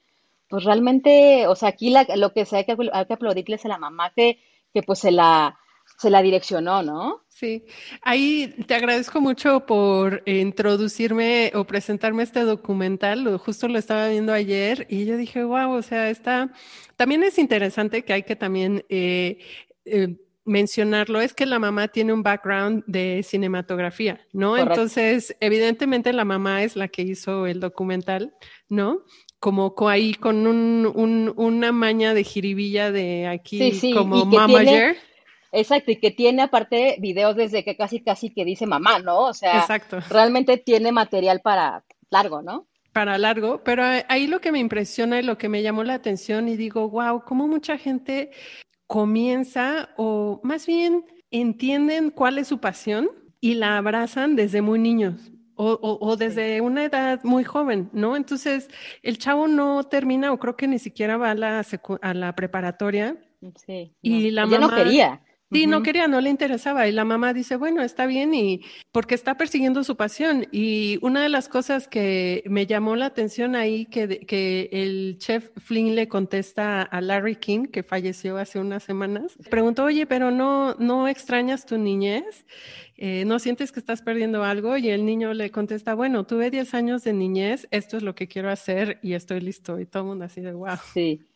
[0.50, 4.12] pues realmente, o sea, aquí lo que hay que, hay que aplaudirles a la mamá
[4.14, 4.38] que,
[4.74, 5.58] que pues se la,
[6.00, 7.26] se la direccionó, ¿no?
[7.28, 7.66] Sí,
[8.00, 14.86] ahí te agradezco mucho por introducirme o presentarme este documental, justo lo estaba viendo ayer
[14.88, 16.52] y yo dije, wow, o sea, está,
[16.96, 19.40] también es interesante que hay que también eh,
[19.84, 24.56] eh, mencionarlo, es que la mamá tiene un background de cinematografía, ¿no?
[24.56, 28.34] Entonces, evidentemente la mamá es la que hizo el documental,
[28.70, 29.04] ¿no?
[29.38, 34.98] como ahí con un, una maña de jiribilla de aquí como mamager.
[35.52, 39.20] Exacto, y que tiene aparte videos desde que casi casi que dice mamá, ¿no?
[39.20, 39.66] O sea,
[40.08, 42.68] realmente tiene material para largo, ¿no?
[42.92, 46.48] Para largo, pero ahí lo que me impresiona y lo que me llamó la atención
[46.48, 48.30] y digo, wow, cómo mucha gente
[48.86, 53.08] comienza o más bien entienden cuál es su pasión
[53.40, 55.32] y la abrazan desde muy niños.
[55.62, 58.16] O, o, desde una edad muy joven, ¿no?
[58.16, 58.70] Entonces,
[59.02, 61.62] el chavo no termina, o creo que ni siquiera va a la,
[62.00, 63.18] a la preparatoria.
[63.66, 63.94] Sí.
[64.00, 64.58] Y la mamá.
[64.58, 65.20] no quería.
[65.52, 66.86] Sí, no quería, no le interesaba.
[66.86, 68.60] Y la mamá dice, bueno, está bien, y
[68.92, 70.46] porque está persiguiendo su pasión.
[70.52, 75.50] Y una de las cosas que me llamó la atención ahí, que, que el chef
[75.56, 80.74] Flynn le contesta a Larry King, que falleció hace unas semanas, preguntó, oye, pero no,
[80.78, 82.46] no extrañas tu niñez,
[82.96, 84.76] eh, no sientes que estás perdiendo algo.
[84.76, 88.28] Y el niño le contesta, bueno, tuve 10 años de niñez, esto es lo que
[88.28, 89.80] quiero hacer y estoy listo.
[89.80, 90.76] Y todo el mundo así de, wow.
[90.94, 91.29] Sí.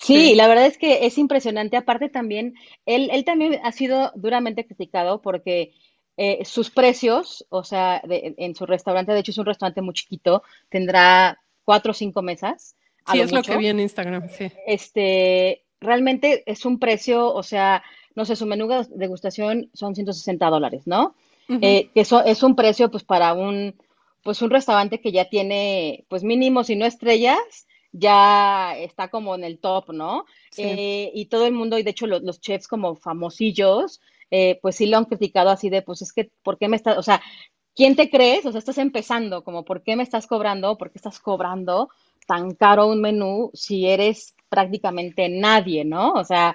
[0.00, 1.76] Sí, la verdad es que es impresionante.
[1.76, 2.54] Aparte también,
[2.86, 5.72] él, él también ha sido duramente criticado porque
[6.16, 10.42] eh, sus precios, o sea, en su restaurante, de hecho es un restaurante muy chiquito,
[10.68, 12.74] tendrá cuatro o cinco mesas.
[13.12, 14.50] Sí, es lo que vi en Instagram, sí.
[14.66, 17.84] Este, realmente es un precio, o sea,
[18.16, 21.14] no sé, su menú de degustación son 160 dólares, ¿no?
[21.48, 23.76] Eh, que eso es un precio, pues, para un,
[24.24, 29.44] pues, un restaurante que ya tiene, pues, mínimo, si no estrellas, ya está como en
[29.44, 30.24] el top, ¿no?
[30.56, 34.86] Eh, y todo el mundo, y de hecho los, chefs como famosillos, eh, pues sí
[34.86, 37.22] lo han criticado así de, pues es que, ¿por qué me estás, o sea,
[37.74, 38.44] ¿quién te crees?
[38.44, 40.76] O sea, estás empezando, como, ¿por qué me estás cobrando?
[40.76, 41.88] ¿Por qué estás cobrando
[42.26, 46.12] tan caro un menú si eres prácticamente nadie, ¿no?
[46.12, 46.54] O sea,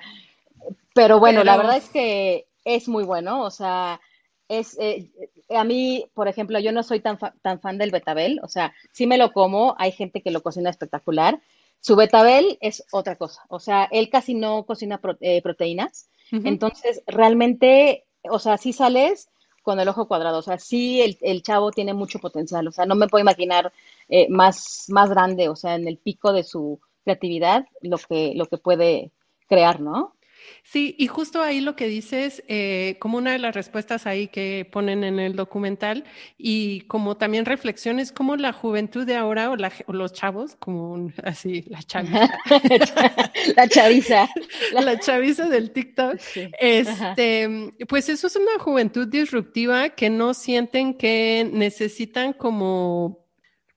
[0.94, 4.00] pero bueno, la verdad es que es muy bueno, o sea,
[4.48, 5.10] es, eh,
[5.58, 9.08] a mí, por ejemplo, yo no soy tan, tan fan del betabel, o sea, sí
[9.08, 11.40] me lo como, hay gente que lo cocina espectacular.
[11.80, 18.06] Su betabel es otra cosa, o sea, él casi no cocina eh, proteínas, entonces realmente,
[18.24, 19.30] o sea, sí sales
[19.64, 22.96] con el ojo cuadrado, o sea, sí el, chavo tiene mucho potencial, o sea, no
[22.96, 23.72] me puedo imaginar
[24.10, 28.46] eh, más, más grande, o sea, en el pico de su creatividad, lo que, lo
[28.48, 29.12] que puede
[29.48, 30.16] crear, ¿no?
[30.64, 34.68] Sí, y justo ahí lo que dices, eh, como una de las respuestas ahí que
[34.72, 36.04] ponen en el documental,
[36.38, 39.56] y como también reflexiones, como la juventud de ahora o,
[39.94, 42.30] los chavos, como así, la chaviza.
[43.56, 44.30] la chaviza.
[44.74, 46.20] La, chaviza del TikTok.
[46.60, 53.26] Este, pues eso es una juventud disruptiva que no sienten que necesitan como,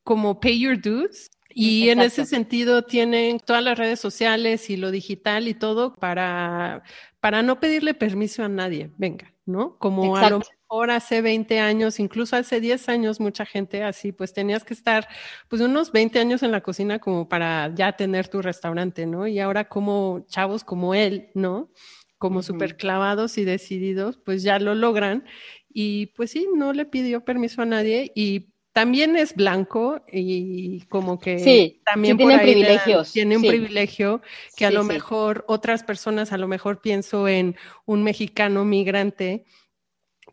[0.03, 4.91] como pay your dues y en ese sentido tienen todas las redes sociales y lo
[4.91, 6.83] digital y todo para,
[7.19, 9.79] para no pedirle permiso a nadie, venga, ¿no?
[9.79, 14.35] Como a lo mejor hace 20 años, incluso hace 10 años, mucha gente así, pues
[14.35, 15.09] tenías que estar
[15.49, 19.27] pues unos 20 años en la cocina como para ya tener tu restaurante, ¿no?
[19.27, 21.71] Y ahora como chavos como él, ¿no?
[22.19, 25.25] Como súper clavados y decididos, pues ya lo logran.
[25.71, 31.19] Y pues sí, no le pidió permiso a nadie y también es blanco y como
[31.19, 33.11] que también tiene privilegios.
[33.11, 34.21] tiene un privilegio
[34.55, 37.57] que a lo mejor otras personas, a lo mejor pienso en
[37.87, 39.47] un mexicano migrante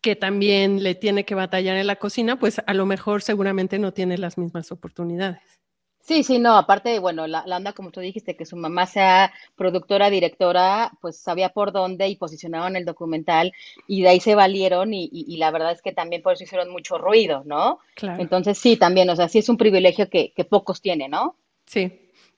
[0.01, 3.93] que también le tiene que batallar en la cocina, pues a lo mejor seguramente no
[3.93, 5.62] tiene las mismas oportunidades.
[6.03, 9.31] Sí, sí, no, aparte, bueno, la, la, onda, como tú dijiste, que su mamá sea
[9.55, 13.53] productora, directora, pues sabía por dónde y posicionaron el documental
[13.87, 16.69] y de ahí se valieron y, y, la verdad es que también por eso hicieron
[16.71, 17.79] mucho ruido, ¿no?
[17.95, 18.21] Claro.
[18.21, 21.37] Entonces sí, también, o sea, sí es un privilegio que, que pocos tienen, ¿no?
[21.65, 21.89] Sí,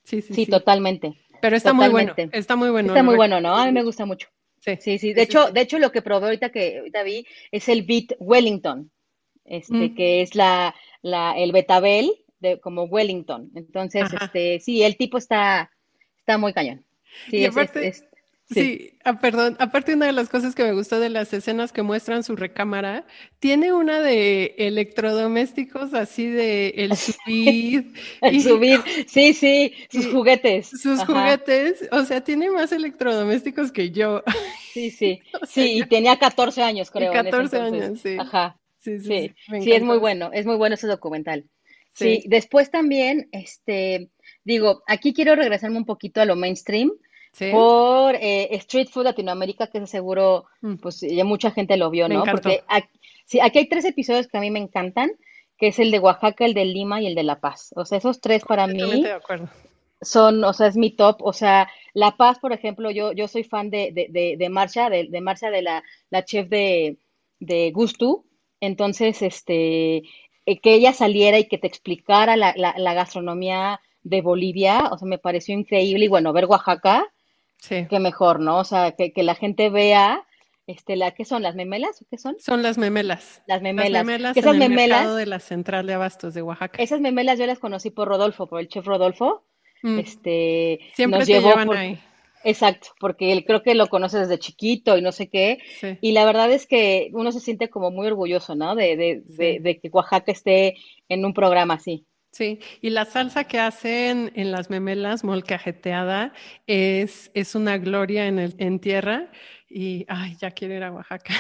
[0.04, 0.36] sí, sí.
[0.36, 1.18] Sí, totalmente.
[1.42, 2.90] Pero está muy bueno, está muy bueno.
[2.90, 3.56] Está muy bueno, ¿no?
[3.56, 4.30] A mí me gusta mucho.
[4.60, 5.14] Sí, sí, sí.
[5.14, 8.92] De hecho, de hecho, lo que probé ahorita que ahorita vi es el Beat Wellington,
[9.44, 9.96] este, mm.
[9.96, 12.12] que es la, la, el betabel
[12.62, 13.52] como Wellington.
[13.56, 15.72] Entonces, este, sí, el tipo está,
[16.18, 16.84] está muy cañón.
[17.30, 17.48] Sí,
[18.48, 18.92] sí.
[19.04, 22.24] Ah, perdón, aparte una de las cosas que me gustó de las escenas que muestran
[22.24, 23.06] su recámara,
[23.40, 27.94] tiene una de electrodomésticos así de el subir.
[28.22, 30.70] el subir, sí, sí, sus juguetes.
[30.70, 34.24] Sus juguetes, o sea, tiene más electrodomésticos que yo.
[34.74, 37.12] Sí, sí, sí, y tenía 14 años, creo.
[37.12, 38.18] 14 años, sí.
[38.20, 38.60] Ajá.
[38.80, 41.50] Sí, sí, sí, es muy bueno, es muy bueno ese documental.
[41.96, 42.24] Sí.
[42.28, 44.10] después también, este,
[44.44, 46.92] digo, aquí quiero regresarme un poquito a lo mainstream.
[47.52, 50.76] Por eh, Street Food Latinoamérica, que seguro, mm.
[50.76, 52.24] pues ya mucha gente lo vio, ¿no?
[52.24, 52.88] Porque aquí,
[53.26, 55.12] sí, aquí hay tres episodios que a mí me encantan,
[55.58, 57.74] que es el de Oaxaca, el de Lima y el de La Paz.
[57.76, 59.06] O sea, esos tres para mí
[60.02, 61.18] son, o sea, es mi top.
[61.24, 64.90] O sea, La Paz, por ejemplo, yo, yo soy fan de, de, de, de Marcia,
[64.90, 67.00] de, de Marcia, de la, la chef de,
[67.40, 68.26] de Gustu.
[68.62, 70.04] Entonces, este,
[70.46, 75.08] eh, que ella saliera y que te explicara la, la, gastronomía de Bolivia, o sea,
[75.08, 76.06] me pareció increíble.
[76.06, 77.06] Y bueno, ver Oaxaca,
[77.58, 77.88] sí.
[77.90, 78.60] qué mejor, ¿no?
[78.60, 80.24] O sea, que, que la gente vea,
[80.68, 81.44] este, la, ¿qué son?
[81.44, 82.36] ¿Las memelas o qué son?
[82.40, 83.42] Son las memelas.
[83.48, 83.92] Las memelas.
[83.92, 86.82] Las memelas esas en el mercado de la central de abastos de Oaxaca.
[86.82, 89.44] Esas memelas yo las conocí por Rodolfo, por el chef Rodolfo.
[89.82, 90.00] Mm.
[90.00, 92.00] Este, Siempre nos llevó ahí.
[92.46, 95.58] Exacto, porque él creo que lo conoce desde chiquito y no sé qué.
[96.00, 98.76] Y la verdad es que uno se siente como muy orgulloso, ¿no?
[98.76, 100.76] De, de, de, de, que Oaxaca esté
[101.10, 102.06] en un programa así.
[102.32, 106.34] Sí, y la salsa que hacen en las memelas molcajeteada
[106.68, 109.32] es, es una gloria en, el, en tierra
[109.78, 111.34] y, ay, ya quiero ir a Oaxaca.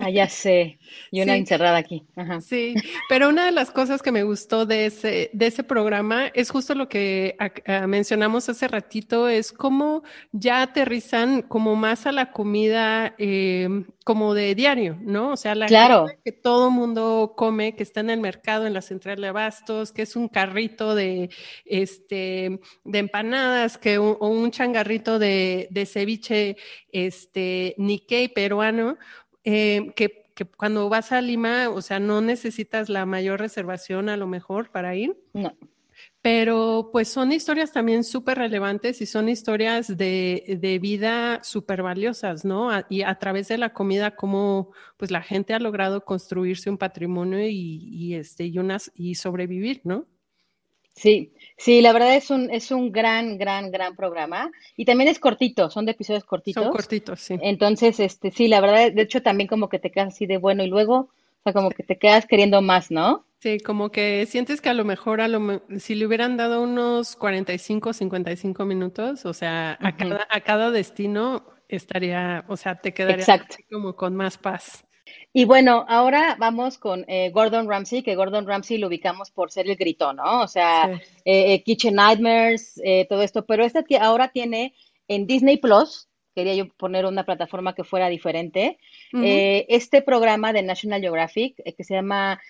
[0.00, 0.78] Ah, ya sé,
[1.10, 2.04] y una encerrada aquí.
[2.42, 2.74] Sí,
[3.08, 6.74] pero una de las cosas que me gustó de ese, de ese programa es justo
[6.74, 7.36] lo que
[7.86, 14.54] mencionamos hace ratito, es cómo ya aterrizan como más a la comida em, como de
[14.54, 15.32] diario, ¿no?
[15.32, 16.06] O sea, la claro.
[16.22, 20.02] que todo mundo come, que está en el mercado, en la central de abastos, que
[20.02, 21.30] es un carrito de,
[21.64, 26.56] este, de empanadas, que o un changarrito de, de ceviche,
[26.92, 28.98] este, Nikkei peruano,
[29.44, 30.26] eh, que,
[30.56, 34.94] cuando vas a Lima, o sea, no necesitas la mayor reservación a lo mejor para
[34.94, 35.16] ir.
[35.32, 35.52] No.
[36.22, 42.44] Pero pues son historias también súper relevantes y son historias de, de vida súper valiosas,
[42.44, 42.70] ¿no?
[42.88, 47.40] y a través de la comida, cómo pues la gente ha logrado construirse un patrimonio
[47.40, 50.06] y, y, este, y, unas, y sobrevivir, ¿no?
[50.94, 54.50] Sí, sí, la verdad es un, es un gran, gran, gran programa.
[54.76, 56.62] Y también es cortito, son de episodios cortitos.
[56.64, 57.38] Son cortitos, sí.
[57.42, 60.64] Entonces, este, sí, la verdad, de hecho, también como que te quedas así de bueno
[60.64, 63.26] y luego, o sea, como que te quedas queriendo más, ¿no?
[63.40, 67.14] Sí, como que sientes que a lo mejor, a lo, si le hubieran dado unos
[67.14, 73.46] 45, 55 minutos, o sea, a, cada, a cada destino estaría, o sea, te quedaría
[73.70, 74.84] como con más paz.
[75.32, 79.68] Y bueno, ahora vamos con eh, Gordon Ramsay, que Gordon Ramsay lo ubicamos por ser
[79.68, 80.42] el grito, ¿no?
[80.42, 80.90] O sea,
[81.24, 84.74] eh, eh, Kitchen Nightmares, todo esto, pero este ahora tiene
[85.06, 88.78] en Disney Plus, quería yo poner una plataforma que fuera diferente,
[89.12, 92.40] este programa de National Geographic que se llama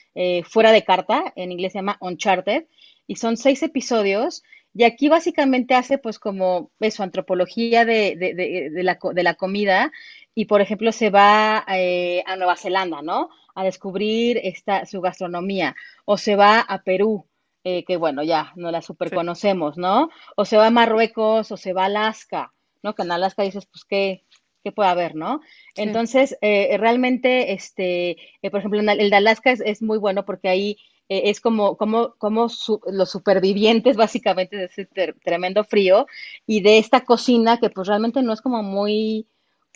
[0.45, 2.67] Fuera de Carta, en inglés se llama Uncharted,
[3.07, 4.43] y son seis episodios
[4.79, 9.91] Y aquí básicamente hace pues como eso, antropología de, de, la, de la, comida
[10.37, 13.29] y por ejemplo se va eh, a Nueva Zelanda, ¿no?
[13.57, 15.75] A descubrir esta, su gastronomía.
[16.05, 17.27] O se va a Perú,
[17.65, 20.11] eh, que bueno, ya no la super conocemos, ¿no?
[20.37, 22.55] O se va a Marruecos o se va a Alaska,
[22.85, 22.95] ¿no?
[22.95, 24.27] Que en Alaska dices, pues, ¿qué,
[24.63, 25.41] qué puede haber, ¿no?
[25.75, 28.17] Entonces, eh, realmente, este,
[28.49, 30.77] por ejemplo, el de Alaska es, es muy bueno porque ahí
[31.09, 32.49] eh, es como, como, como
[32.87, 34.87] los supervivientes básicamente de ese
[35.25, 36.07] tremendo frío
[36.47, 39.27] y de esta cocina que pues realmente no es como muy,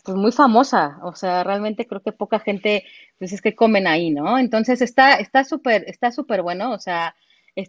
[0.03, 2.83] pues muy famosa, o sea, realmente creo que poca gente,
[3.17, 4.37] pues es que comen ahí, ¿no?
[4.37, 7.15] Entonces está, está súper, está súper bueno, o sea,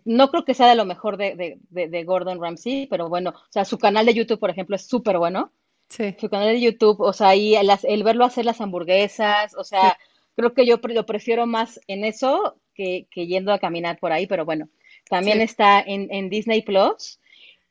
[0.04, 3.64] no creo que sea de lo mejor de, de, Gordon Ramsay, pero bueno, o sea,
[3.64, 5.52] su canal de YouTube, por ejemplo, es súper bueno.
[5.88, 6.16] Sí.
[6.18, 9.98] Su canal de YouTube, o sea, ahí el, verlo hacer las hamburguesas, o sea,
[10.36, 14.44] creo que yo lo prefiero más en eso que, yendo a caminar por ahí, pero
[14.44, 14.68] bueno,
[15.08, 17.20] también está en, Disney Plus.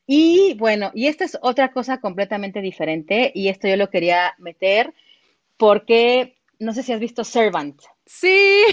[0.05, 4.93] Y bueno, y esta es otra cosa completamente diferente, y esto yo lo quería meter
[5.57, 7.81] porque no sé si has visto Servant.
[8.05, 8.63] Sí,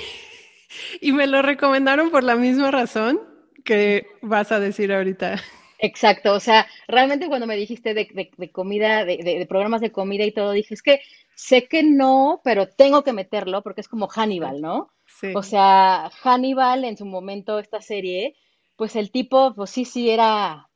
[1.01, 3.21] y me lo recomendaron por la misma razón
[3.65, 5.41] que vas a decir ahorita.
[5.79, 10.33] Exacto, o sea, realmente cuando me dijiste de, comida, de, de, programas de comida y
[10.33, 11.01] todo, dije, es que
[11.41, 14.91] sé que no, pero tengo que meterlo porque es como Hannibal, ¿no?
[15.35, 18.37] O sea, Hannibal en su momento, esta serie,
[18.77, 20.69] pues el tipo, pues sí, sí era,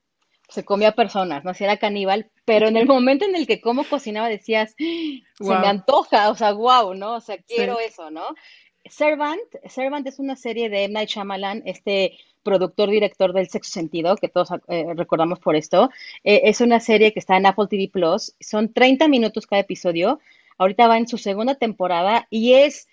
[0.49, 1.55] se comía personas, ¿no?
[1.55, 5.67] Si era caníbal, pero en el momento en el que cómo cocinaba decías, se me
[5.67, 7.17] antoja, o sea, wow, ¿no?
[7.17, 8.25] O sea, quiero eso, ¿no?
[8.87, 10.95] Servant, Servant es una serie de M.
[10.95, 15.91] Night Shyamalan, este productor, director del Sexo Sentido, que todos eh, recordamos por esto.
[16.23, 18.35] Eh, es una serie que está en Apple TV Plus.
[18.41, 20.21] Son 30 minutos cada episodio.
[20.59, 22.87] Ahorita va en su segunda temporada y es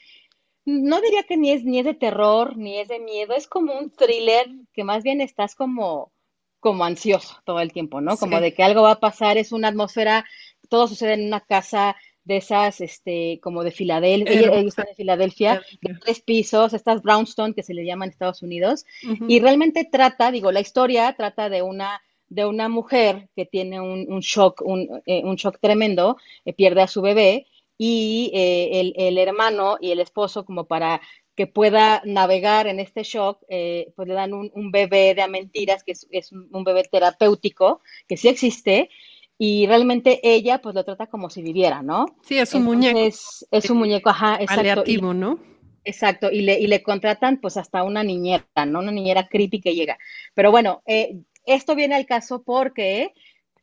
[0.66, 3.78] no diría que ni es, ni es de terror, ni es de miedo, es como
[3.78, 6.12] un thriller que más bien estás como,
[6.60, 8.18] como ansioso todo el tiempo, ¿no?
[8.18, 10.26] Como de que algo va a pasar, es una atmósfera,
[10.70, 15.64] todo sucede en una casa de esas, este, como de Filadelfia, ellos están en Filadelfia,
[15.82, 18.86] de tres pisos, estas brownstone que se le llaman en Estados Unidos,
[19.28, 24.22] y realmente trata, digo, la historia trata de una de una mujer que tiene un,
[24.22, 27.46] shock, un, eh, un shock tremendo, eh, pierde a su bebé
[27.84, 31.02] y eh, el, hermano y el esposo como para
[31.36, 35.84] que pueda navegar en este shock, eh, pues le dan un, bebé de a mentiras,
[35.84, 38.92] que es, un bebé terapéutico, que sí existe,
[39.36, 42.06] y realmente ella pues lo trata como si viviera, ¿no?
[42.22, 43.00] Sí, es un muñeco.
[43.00, 44.84] Es un muñeco, ajá, exacto.
[45.16, 45.40] ¿no?
[45.84, 48.78] Exacto, y le, y le contratan pues hasta una niñera, ¿no?
[48.78, 49.98] Una niñera creepy que llega.
[50.36, 51.18] Pero bueno, eh,
[51.48, 53.12] esto viene al caso porque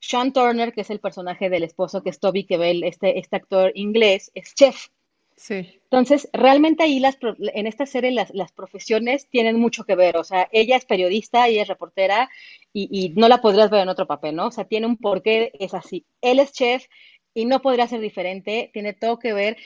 [0.00, 3.72] sean Turner, que es el personaje del esposo, que es Toby Kebbell, este, este actor
[3.74, 4.88] inglés, es chef.
[5.36, 5.80] Sí.
[5.84, 10.16] Entonces, realmente ahí las, en esta serie las, las, profesiones tienen mucho que ver.
[10.16, 12.28] O sea, ella es periodista, ella es reportera
[12.72, 14.48] y, y, no la podrías ver en otro papel, ¿no?
[14.48, 16.04] O sea, tiene un porqué, es así.
[16.20, 16.86] Él es chef
[17.34, 19.56] y no podría ser diferente, tiene todo que ver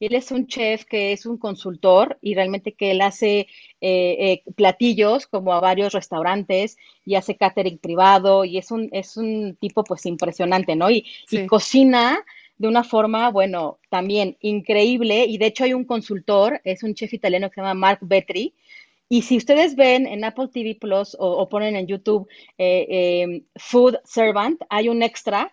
[0.00, 3.46] él es un chef que es un consultor y realmente que él hace eh,
[3.80, 9.56] eh, platillos como a varios restaurantes y hace catering privado y es un, es un
[9.60, 10.90] tipo pues impresionante, ¿no?
[10.90, 11.04] Y,
[11.46, 12.24] cocina
[12.56, 17.12] de una forma, bueno, también increíble y de hecho hay un consultor, es un chef
[17.14, 18.54] italiano que se llama Mark Betri,
[19.08, 22.28] y si ustedes ven en Apple TV Plus o, ponen en YouTube
[22.58, 25.52] eh, Food Servant, hay un extra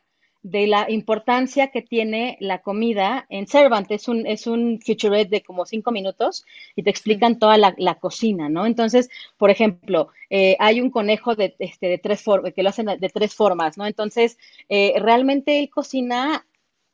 [0.49, 3.89] de la importancia que tiene la comida en Servant.
[3.91, 6.45] Es un, es un featurette de como cinco minutos
[6.75, 8.65] y te explican toda la, cocina, ¿no?
[8.65, 12.85] Entonces, por ejemplo, eh, hay un conejo de, este, de tres formas, que lo hacen
[12.85, 13.85] de tres formas, ¿no?
[13.85, 14.37] Entonces,
[14.69, 16.45] eh, realmente él cocina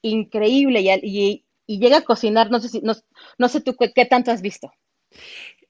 [0.01, 2.93] increíble y, y, llega a cocinar, no sé si, no,
[3.37, 4.71] no sé tú qué tanto has visto.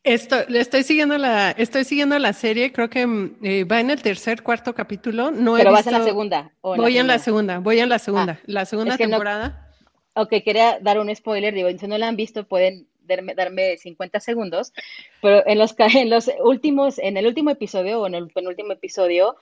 [0.03, 4.01] Esto, estoy siguiendo la, estoy siguiendo la serie, creo que mm, eh, va en el
[4.01, 5.31] tercer, cuarto capítulo.
[5.31, 6.51] No Pero vas en la segunda.
[6.61, 9.71] voy en la segunda, voy en la segunda, ah, la segunda temporada.
[10.13, 14.19] ok, quería dar un spoiler, digo, si no la han visto pueden darme, darme 50
[14.19, 14.73] segundos,
[15.21, 19.37] pero en los, en los últimos, en el último episodio o en el penúltimo episodio,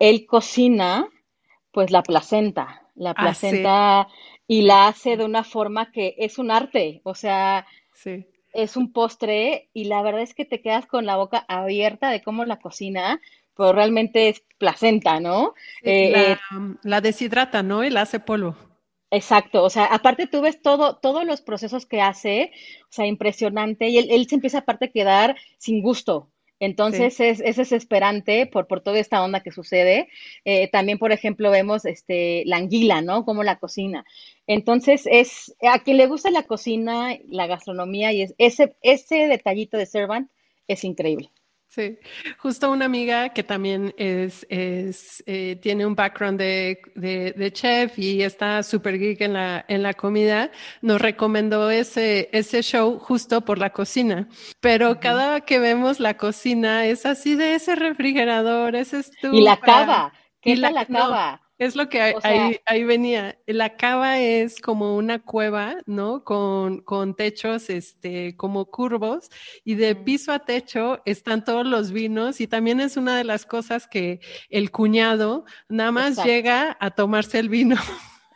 [0.00, 1.08] él cocina
[1.70, 4.08] pues la placenta, la ah, placenta
[4.48, 8.92] y la hace de una forma que es un arte, o sea, sí es un
[8.92, 12.58] postre y la verdad es que te quedas con la boca abierta de cómo la
[12.58, 13.20] cocina,
[13.56, 15.54] pero realmente es placenta, ¿no?
[15.82, 16.36] Eh, eh,
[16.82, 17.84] la, deshidrata, ¿no?
[17.84, 18.56] Y la hace polvo.
[19.10, 22.52] Exacto, o sea, aparte tú ves todo, todos los procesos que hace,
[22.84, 26.30] o sea, impresionante, y él, él se empieza aparte a quedar sin gusto,
[26.60, 30.08] entonces es, es, desesperante por, por toda esta onda que sucede.
[30.44, 33.24] Eh, también, por ejemplo, vemos este, la anguila, ¿no?
[33.24, 34.04] Como la cocina.
[34.46, 39.78] Entonces es, a quien le gusta la cocina, la gastronomía y es, ese, ese detallito
[39.78, 40.30] de Servant
[40.68, 41.30] es increíble.
[41.72, 42.00] Sí,
[42.38, 48.24] justo una amiga que también es, es eh, tiene un background de, de, chef y
[48.24, 50.50] está súper geek en la, en la comida,
[50.82, 54.28] nos recomendó ese, ese show justo por la cocina.
[54.58, 59.36] Pero cada que vemos la cocina es así de ese refrigerador, ese estufa.
[59.36, 61.40] Y la cava, ¿qué la, cava?
[61.60, 62.00] Es lo que
[62.64, 63.38] ahí, venía.
[63.46, 66.24] La cava es como una cueva, ¿no?
[66.24, 69.28] Con, con techos, este, como curvos,
[69.62, 73.44] y de piso a techo están todos los vinos, y también es una de las
[73.44, 77.76] cosas que el cuñado nada más llega a tomarse el vino.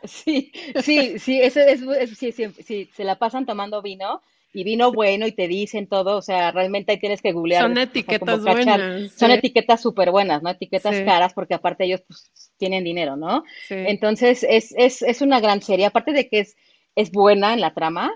[0.03, 0.51] Sí,
[0.83, 1.79] sí, sí, eso es,
[2.15, 4.21] sí, sí, sí, se la pasan tomando vino
[4.55, 7.63] y vino bueno y te dicen todo, o sea, realmente ahí tienes que googlear.
[7.63, 9.11] Son etiquetas buenas.
[9.11, 10.49] Son etiquetas súper buenas, ¿no?
[10.49, 13.43] Etiquetas caras porque aparte ellos pues, tienen dinero, ¿no?
[13.69, 16.55] Entonces es, es, es una gran serie, aparte de que es,
[16.95, 18.13] es buena en la trama,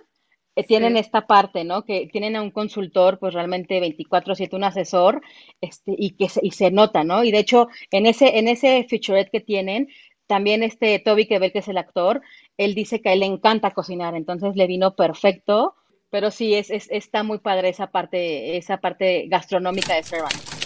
[0.55, 1.83] eh, tienen esta parte, ¿no?
[1.83, 5.21] Que tienen a un consultor, pues realmente 24/7, un asesor,
[5.59, 7.25] este, y que se, y se nota, ¿no?
[7.25, 9.89] Y de hecho, en ese, en ese featurette que tienen,
[10.25, 12.21] también este Toby que ve que es el actor,
[12.57, 15.75] él dice que a él le encanta cocinar, entonces le vino perfecto
[16.09, 20.58] pero sí, es, es, está muy padre esa parte, esa parte gastronómica de Servant.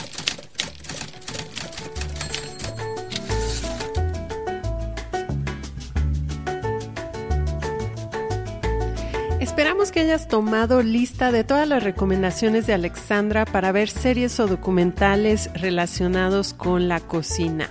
[9.53, 14.47] Esperamos que hayas tomado lista de todas las recomendaciones de Alexandra para ver series o
[14.47, 17.69] documentales relacionados con la cocina.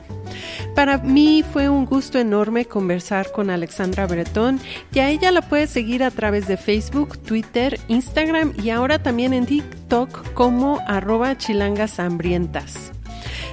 [0.76, 4.60] Para mí fue un gusto enorme conversar con Alexandra Bretón
[4.94, 9.34] y a ella la puedes seguir a través de Facebook, Twitter, Instagram y ahora también
[9.34, 12.91] en TikTok como arroba chilangas hambrientas.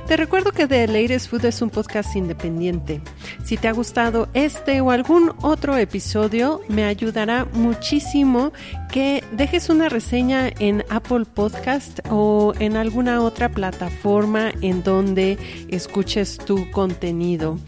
[0.10, 3.00] Te recuerdo que The Latest Food es un podcast independiente.
[3.46, 8.52] Si te ha gustado este o algún otro episodio, me ayudará muchísimo
[8.92, 15.38] que dejes una reseña en Apple Podcast o en alguna otra plataforma en donde
[15.68, 17.60] escuches tu contenido.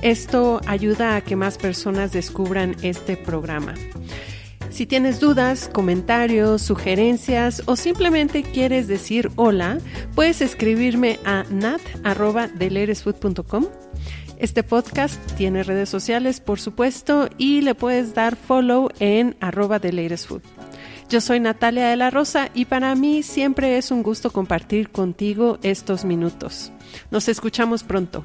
[0.00, 3.74] Esto ayuda a que más personas descubran este programa.
[4.78, 9.78] Si tienes dudas, comentarios, sugerencias o simplemente quieres decir hola,
[10.14, 13.66] puedes escribirme a nat.deleresfood.com.
[14.38, 19.80] Este podcast tiene redes sociales, por supuesto, y le puedes dar follow en arroba.
[21.08, 25.58] Yo soy Natalia de la Rosa y para mí siempre es un gusto compartir contigo
[25.64, 26.70] estos minutos.
[27.10, 28.24] Nos escuchamos pronto.